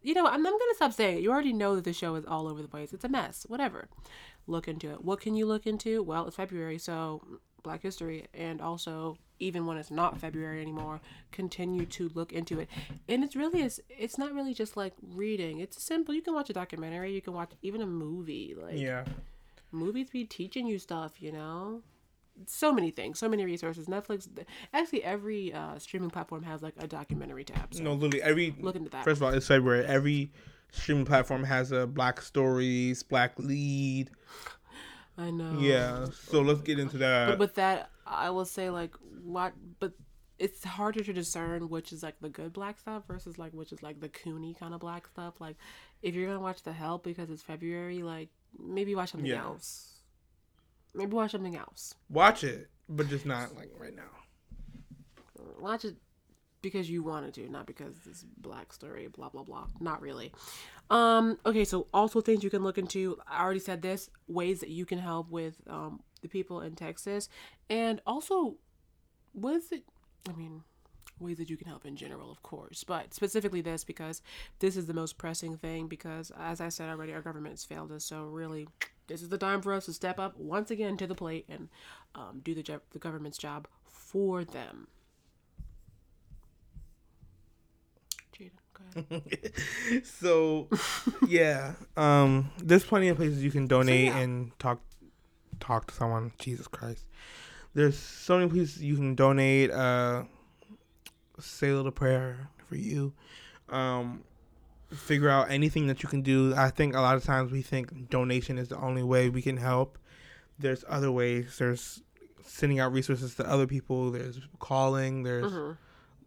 [0.01, 1.21] you know, I'm, I'm gonna stop saying it.
[1.23, 2.93] You already know that the show is all over the place.
[2.93, 3.45] It's a mess.
[3.49, 3.89] Whatever.
[4.45, 5.03] Look into it.
[5.03, 6.01] What can you look into?
[6.01, 7.21] Well, it's February, so
[7.63, 10.99] Black History, and also even when it's not February anymore,
[11.31, 12.69] continue to look into it.
[13.07, 15.59] And it's really is it's not really just like reading.
[15.59, 16.13] It's simple.
[16.13, 18.55] You can watch a documentary, you can watch even a movie.
[18.59, 19.05] Like Yeah.
[19.71, 21.81] movies be teaching you stuff, you know?
[22.45, 23.87] So many things, so many resources.
[23.87, 24.27] Netflix
[24.73, 27.73] actually every uh, streaming platform has like a documentary tab.
[27.73, 28.55] So No, literally every.
[28.59, 29.03] look into that.
[29.03, 29.85] First of all, it's February.
[29.85, 30.31] Every
[30.71, 34.11] streaming platform has a Black Stories, Black Lead.
[35.17, 35.57] I know.
[35.59, 36.05] Yeah.
[36.29, 37.27] So let's get into that.
[37.29, 39.93] But with that, I will say like what, but
[40.39, 43.81] it's harder to discern which is like the good black stuff versus like which is
[43.81, 45.41] like the coony kind of black stuff.
[45.41, 45.55] Like
[46.01, 49.43] if you're gonna watch The Help because it's February, like maybe watch something Yeah.
[49.43, 49.93] else.
[50.93, 51.93] Maybe watch something else.
[52.09, 54.09] Watch it, but just not like right now.
[55.59, 55.95] Watch it
[56.61, 59.67] because you wanted to, not because this black story, blah blah blah.
[59.79, 60.31] Not really.
[60.89, 61.37] Um.
[61.45, 61.65] Okay.
[61.65, 63.17] So also things you can look into.
[63.27, 64.09] I already said this.
[64.27, 67.29] Ways that you can help with um the people in Texas,
[67.69, 68.55] and also
[69.71, 69.83] it?
[70.29, 70.63] I mean,
[71.19, 74.21] ways that you can help in general, of course, but specifically this because
[74.59, 75.87] this is the most pressing thing.
[75.87, 78.03] Because as I said already, our government has failed us.
[78.03, 78.67] So really,
[79.07, 81.69] this is the time for us to step up once again to the plate and
[82.15, 84.87] um, do the jo- the government's job for them.
[88.37, 89.53] Jaden, go ahead.
[90.03, 90.67] so
[91.27, 94.17] yeah um there's plenty of places you can donate yeah.
[94.17, 94.79] and talk
[95.59, 97.05] talk to someone jesus christ.
[97.73, 100.23] There's so many places you can donate uh
[101.39, 103.13] say a little prayer for you.
[103.69, 104.23] Um
[104.89, 106.53] figure out anything that you can do.
[106.55, 109.57] I think a lot of times we think donation is the only way we can
[109.57, 109.97] help.
[110.57, 111.57] There's other ways.
[111.59, 112.01] There's
[112.45, 114.11] sending out resources to other people.
[114.11, 115.23] There's calling.
[115.23, 115.77] There's Mhm.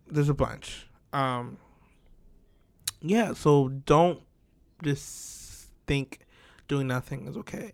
[0.09, 0.87] there's a bunch.
[1.13, 1.57] Um
[3.01, 4.21] yeah, so don't
[4.83, 6.21] just think
[6.69, 7.73] doing nothing is okay.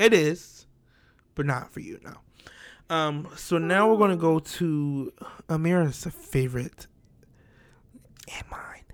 [0.00, 0.66] It is,
[1.34, 2.20] but not for you now.
[2.88, 5.12] Um so now we're going to go to
[5.48, 6.86] Amira's favorite
[8.34, 8.84] and mine.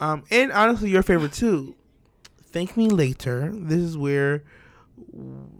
[0.00, 1.74] Um and honestly your favorite too.
[2.52, 3.50] Thank me later.
[3.52, 4.44] This is where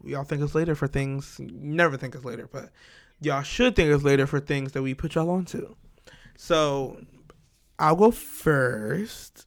[0.05, 1.39] y'all thank us later for things.
[1.41, 2.71] Never thank us later, but
[3.21, 5.75] y'all should thank us later for things that we put y'all onto.
[6.37, 7.01] So
[7.79, 9.47] I'll go first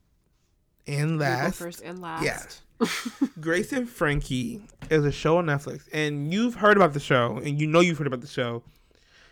[0.86, 1.58] and You go last.
[1.60, 2.24] first and last.
[2.24, 2.44] Yeah.
[3.40, 7.60] Grace and Frankie is a show on Netflix, and you've heard about the show, and
[7.60, 8.64] you know you've heard about the show.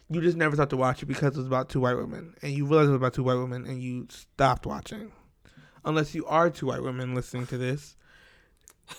[0.09, 2.51] You just never thought to watch it because it was about two white women, and
[2.51, 5.11] you realized it was about two white women, and you stopped watching.
[5.83, 7.95] Unless you are two white women listening to this,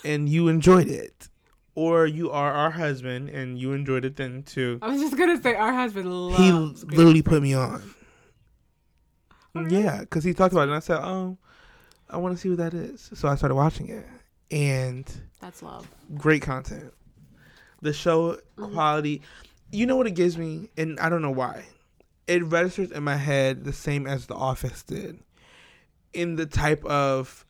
[0.04, 1.28] and you enjoyed it,
[1.74, 4.78] or you are our husband and you enjoyed it then too.
[4.82, 6.06] I was just gonna say our husband.
[6.34, 7.82] He literally put me on.
[9.54, 9.66] Oh.
[9.68, 11.38] Yeah, because he talked about it, and I said, "Oh,
[12.10, 14.06] I want to see what that is." So I started watching it,
[14.50, 15.04] and
[15.40, 15.88] That's love.
[16.16, 16.92] great content.
[17.82, 19.22] The show quality,
[19.70, 21.64] you know what it gives me, and I don't know why.
[22.26, 25.20] It registers in my head the same as The Office did,
[26.12, 27.44] in the type of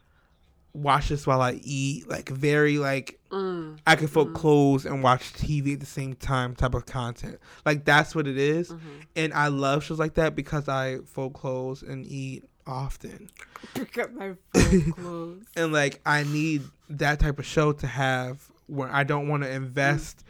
[0.74, 3.78] watch this while I eat, like very like Mm.
[3.86, 7.38] I can fold clothes and watch TV at the same time type of content.
[7.64, 8.70] Like that's what it is.
[8.70, 8.88] Mm-hmm.
[9.16, 13.30] and I love shows like that because I fold clothes and eat often,
[13.74, 14.34] Pick up my
[14.92, 15.44] clothes.
[15.56, 19.50] and like I need that type of show to have where I don't want to
[19.50, 20.24] invest.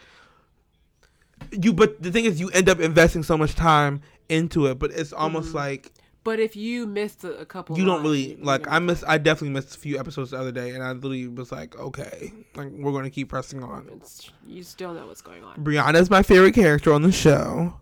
[1.52, 4.90] You, but the thing is, you end up investing so much time into it, but
[4.92, 5.56] it's almost Mm-hmm.
[5.58, 5.92] like
[6.24, 8.66] But if you missed a, a couple, you don't really like.
[8.68, 9.04] I miss.
[9.06, 12.32] I definitely missed a few episodes the other day, and I literally was like, okay,
[12.56, 13.88] like we're gonna keep pressing on.
[13.94, 15.56] It's, you still know what's going on.
[15.62, 17.78] Brianna's my favorite character on the show.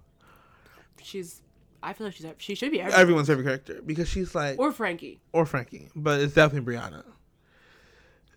[1.02, 1.40] She's.
[1.85, 2.26] I feel like she's.
[2.39, 5.20] She should be every, Everyone's favorite character because she's like, or Frankie.
[5.32, 7.05] or Frankie, but it's definitely Brianna.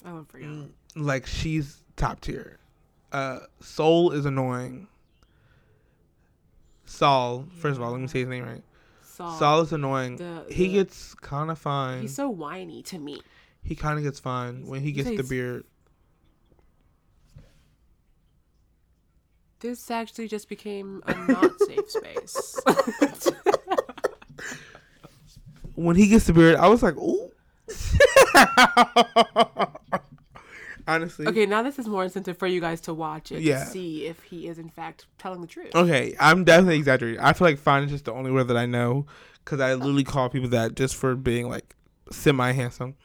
[0.05, 0.49] I won't forget.
[0.49, 0.69] Mm.
[0.95, 2.59] like she's top tier.
[3.11, 4.87] Uh, Soul is annoying.
[6.85, 8.63] Sol, first of all, let me say his name right.
[9.03, 9.31] Sol.
[9.37, 10.17] Sol is annoying.
[10.17, 12.01] the- he gets kind of fine.
[12.01, 13.21] He's so whiny to me.
[13.63, 15.65] he kind of gets fine when he gets the beard.
[19.59, 22.59] This actually just became a not safe space.
[25.75, 27.29] When he gets the beard, I was like, ooh.
[30.87, 31.27] Honestly.
[31.27, 33.65] okay, now this is more incentive for you guys to watch it Yeah.
[33.65, 35.75] to see if he is in fact telling the truth.
[35.75, 37.19] Okay, I'm definitely exaggerating.
[37.19, 39.05] I feel like fine is just the only word that I know
[39.43, 41.75] because I literally call people that just for being like
[42.09, 42.95] semi handsome.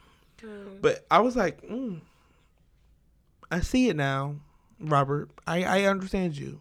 [0.81, 1.99] But I was like, mm,
[3.51, 4.35] I see it now,
[4.79, 5.29] Robert.
[5.47, 6.59] I, I understand you.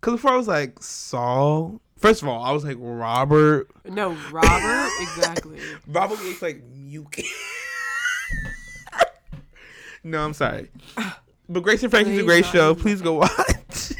[0.00, 1.80] Because before I was like, Sol.
[1.98, 3.68] First of all, I was like, Robert.
[3.84, 5.58] No, Robert, exactly.
[5.86, 7.22] Robert looks like Muke.
[10.04, 10.70] no, I'm sorry.
[11.48, 12.74] But Grace and Frankie's a great show.
[12.74, 13.28] Please go watch.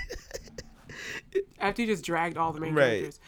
[1.60, 2.86] After you just dragged all the main Right.
[3.00, 3.20] characters.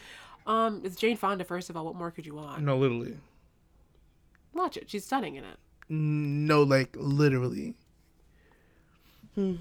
[0.47, 1.43] Um, it's Jane Fonda.
[1.43, 2.63] First of all, what more could you want?
[2.63, 3.17] No, literally.
[4.53, 4.89] Watch it.
[4.89, 5.57] She's stunning in it.
[5.89, 7.75] No, like literally.
[9.35, 9.55] Hmm.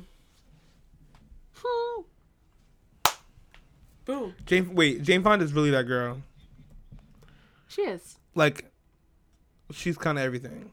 [4.05, 4.35] Boom.
[4.47, 6.19] Jane, wait, Jane Fonda Fonda's really that girl.
[7.69, 8.17] She is.
[8.35, 8.71] Like,
[9.71, 10.71] she's kind of everything,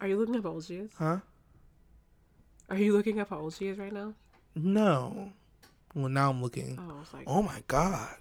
[0.00, 0.90] Are you looking up how old she is?
[0.98, 1.18] huh?
[2.70, 4.14] Are you looking up how old she is right now?
[4.54, 5.32] No.
[5.94, 6.78] Well, now I'm looking.
[6.80, 8.16] Oh, like Oh my god.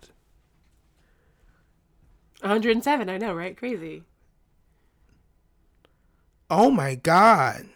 [2.41, 3.09] 107.
[3.09, 3.57] I know, right?
[3.57, 4.03] Crazy.
[6.49, 7.67] Oh my god.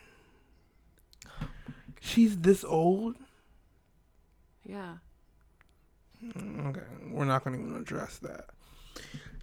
[2.02, 3.16] She's this old.
[4.66, 4.96] Yeah.
[6.24, 6.82] Mm, okay,
[7.12, 8.50] we're not gonna even address that.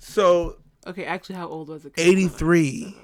[0.00, 0.56] So
[0.86, 1.92] Okay, actually, how old was it?
[1.96, 2.94] 83.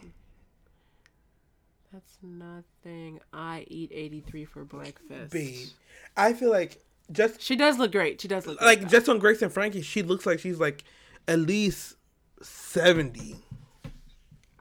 [1.92, 3.20] That's nothing.
[3.32, 5.30] I eat 83 for breakfast.
[5.32, 5.68] Babe,
[6.16, 6.82] I feel like
[7.12, 8.20] just She does look great.
[8.20, 8.88] She does look like though.
[8.88, 10.82] just on Grace and Frankie, she looks like she's like
[11.28, 11.96] at least
[12.42, 13.36] seventy.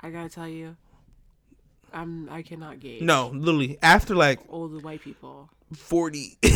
[0.02, 0.76] I gotta tell you,
[1.94, 2.30] I'm.
[2.30, 3.02] I cannot gauge.
[3.02, 5.50] No, literally after like Old white people.
[5.74, 6.38] forty.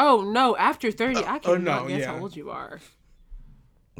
[0.00, 0.56] Oh no!
[0.56, 2.06] After 30, I oh, cannot no, guess yeah.
[2.14, 2.80] how old you are.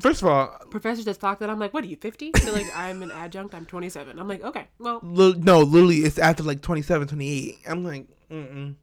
[0.01, 2.31] First of all, Professors just talk that I'm like, what are you 50?
[2.31, 3.55] They're like, I'm an adjunct.
[3.55, 4.19] I'm 27.
[4.19, 7.59] I'm like, okay, well, li- no, literally it's after like 27, 28.
[7.69, 8.75] I'm like, mm mm.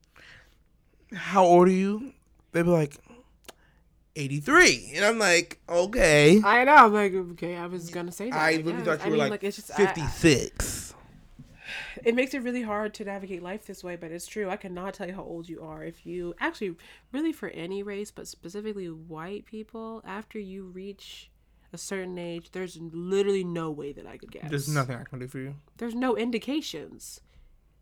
[1.17, 2.13] How old are you?
[2.51, 2.95] They'd be like,
[4.15, 4.91] 83.
[4.97, 6.39] And I'm like, okay.
[6.43, 6.75] I know.
[6.75, 8.37] I'm like, okay, I was gonna say that.
[8.37, 10.86] I I, thought you I were mean, like, it's just I- 56.
[12.03, 14.49] It makes it really hard to navigate life this way, but it's true.
[14.49, 16.75] I cannot tell you how old you are if you actually,
[17.11, 21.29] really for any race, but specifically white people, after you reach
[21.73, 24.49] a certain age, there's literally no way that I could guess.
[24.49, 25.55] There's nothing I can do for you.
[25.77, 27.21] There's no indications.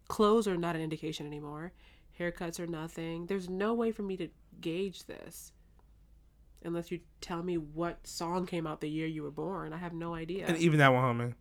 [0.07, 1.71] Clothes are not an indication anymore.
[2.19, 3.25] Haircuts are nothing.
[3.25, 4.29] There's no way for me to
[4.61, 5.51] gauge this.
[6.63, 9.71] Unless you tell me what song came out the year you were born.
[9.73, 10.45] I have no idea.
[10.47, 11.33] And even that one, homie.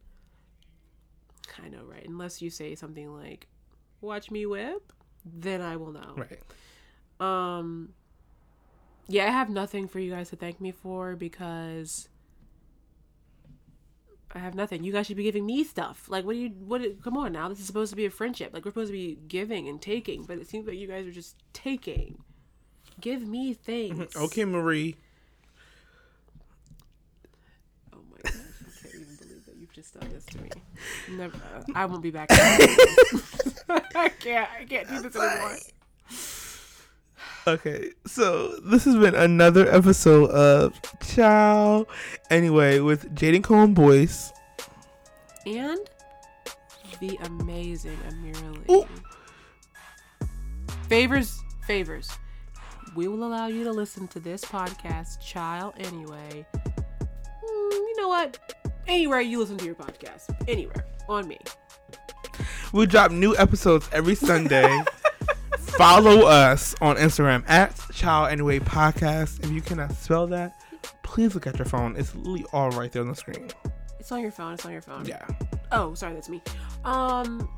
[1.64, 2.06] I know, right?
[2.06, 3.46] Unless you say something like,
[4.00, 4.92] "Watch me whip,"
[5.24, 6.14] then I will know.
[6.16, 6.40] Right.
[7.20, 7.94] Um.
[9.06, 12.08] Yeah, I have nothing for you guys to thank me for because
[14.34, 14.82] I have nothing.
[14.82, 16.06] You guys should be giving me stuff.
[16.08, 16.48] Like, what do you?
[16.48, 17.02] What?
[17.02, 17.48] Come on now.
[17.48, 18.52] This is supposed to be a friendship.
[18.52, 21.12] Like, we're supposed to be giving and taking, but it seems like you guys are
[21.12, 22.24] just taking.
[23.00, 24.16] Give me things.
[24.16, 24.96] Okay, Marie.
[27.92, 30.50] Oh my gosh, I can't even believe that you've just done this to me.
[31.10, 31.36] Never.
[31.36, 32.28] uh, I won't be back.
[32.32, 34.48] I can't.
[34.60, 35.56] I can't do this anymore.
[37.46, 41.86] Okay, so this has been another episode of Ciao.
[42.30, 44.32] Anyway, with Jaden Cohen Boyce.
[45.44, 45.78] And
[47.00, 48.80] the amazing Amira Ooh.
[48.80, 48.86] Lee.
[50.88, 52.10] Favors, favors.
[52.96, 56.46] We will allow you to listen to this podcast, child, anyway.
[56.54, 58.63] Mm, you know what?
[58.86, 60.34] Anywhere you listen to your podcast.
[60.48, 60.86] Anywhere.
[61.08, 61.38] On me.
[62.72, 64.80] We drop new episodes every Sunday.
[65.58, 69.42] Follow us on Instagram at Ciao Anyway Podcast.
[69.42, 70.60] If you cannot spell that,
[71.02, 71.96] please look at your phone.
[71.96, 73.50] It's literally all right there on the screen.
[73.98, 74.54] It's on your phone.
[74.54, 75.04] It's on your phone.
[75.04, 75.26] Yeah.
[75.72, 76.42] Oh, sorry, that's me.
[76.84, 77.48] Um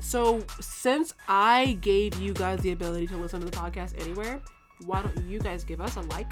[0.00, 4.40] so since I gave you guys the ability to listen to the podcast anywhere,
[4.84, 6.30] why don't you guys give us a like?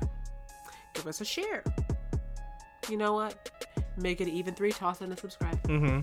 [0.95, 1.65] Give us a share.
[2.89, 3.51] You know what?
[3.97, 5.61] Make it even three, toss in a subscribe.
[5.65, 6.01] Mm-hmm.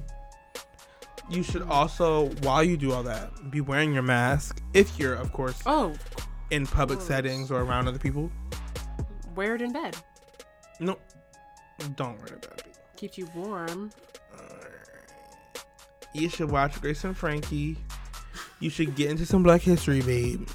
[1.34, 5.32] You should also, while you do all that, be wearing your mask if you're, of
[5.32, 5.94] course, Oh,
[6.52, 7.08] in public course.
[7.08, 8.30] settings or around other people.
[9.36, 9.96] wear it in bed.
[10.80, 10.98] No,
[11.96, 12.78] don't worry about it.
[12.98, 13.92] Keeps you warm.
[16.14, 17.78] You should watch Grace and Frankie.
[18.60, 20.48] You should get into some Black History, babe.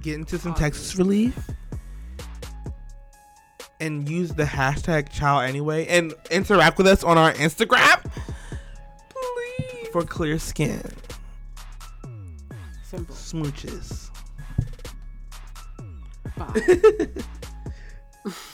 [0.00, 1.36] Get into some Texas Relief.
[3.80, 5.86] And use the hashtag Ciao anyway.
[5.86, 8.02] And interact with us on our Instagram
[9.08, 9.88] Please.
[9.90, 10.82] for clear skin.
[12.82, 13.14] Simple.
[13.14, 14.10] Smooches.
[16.36, 17.22] Bye.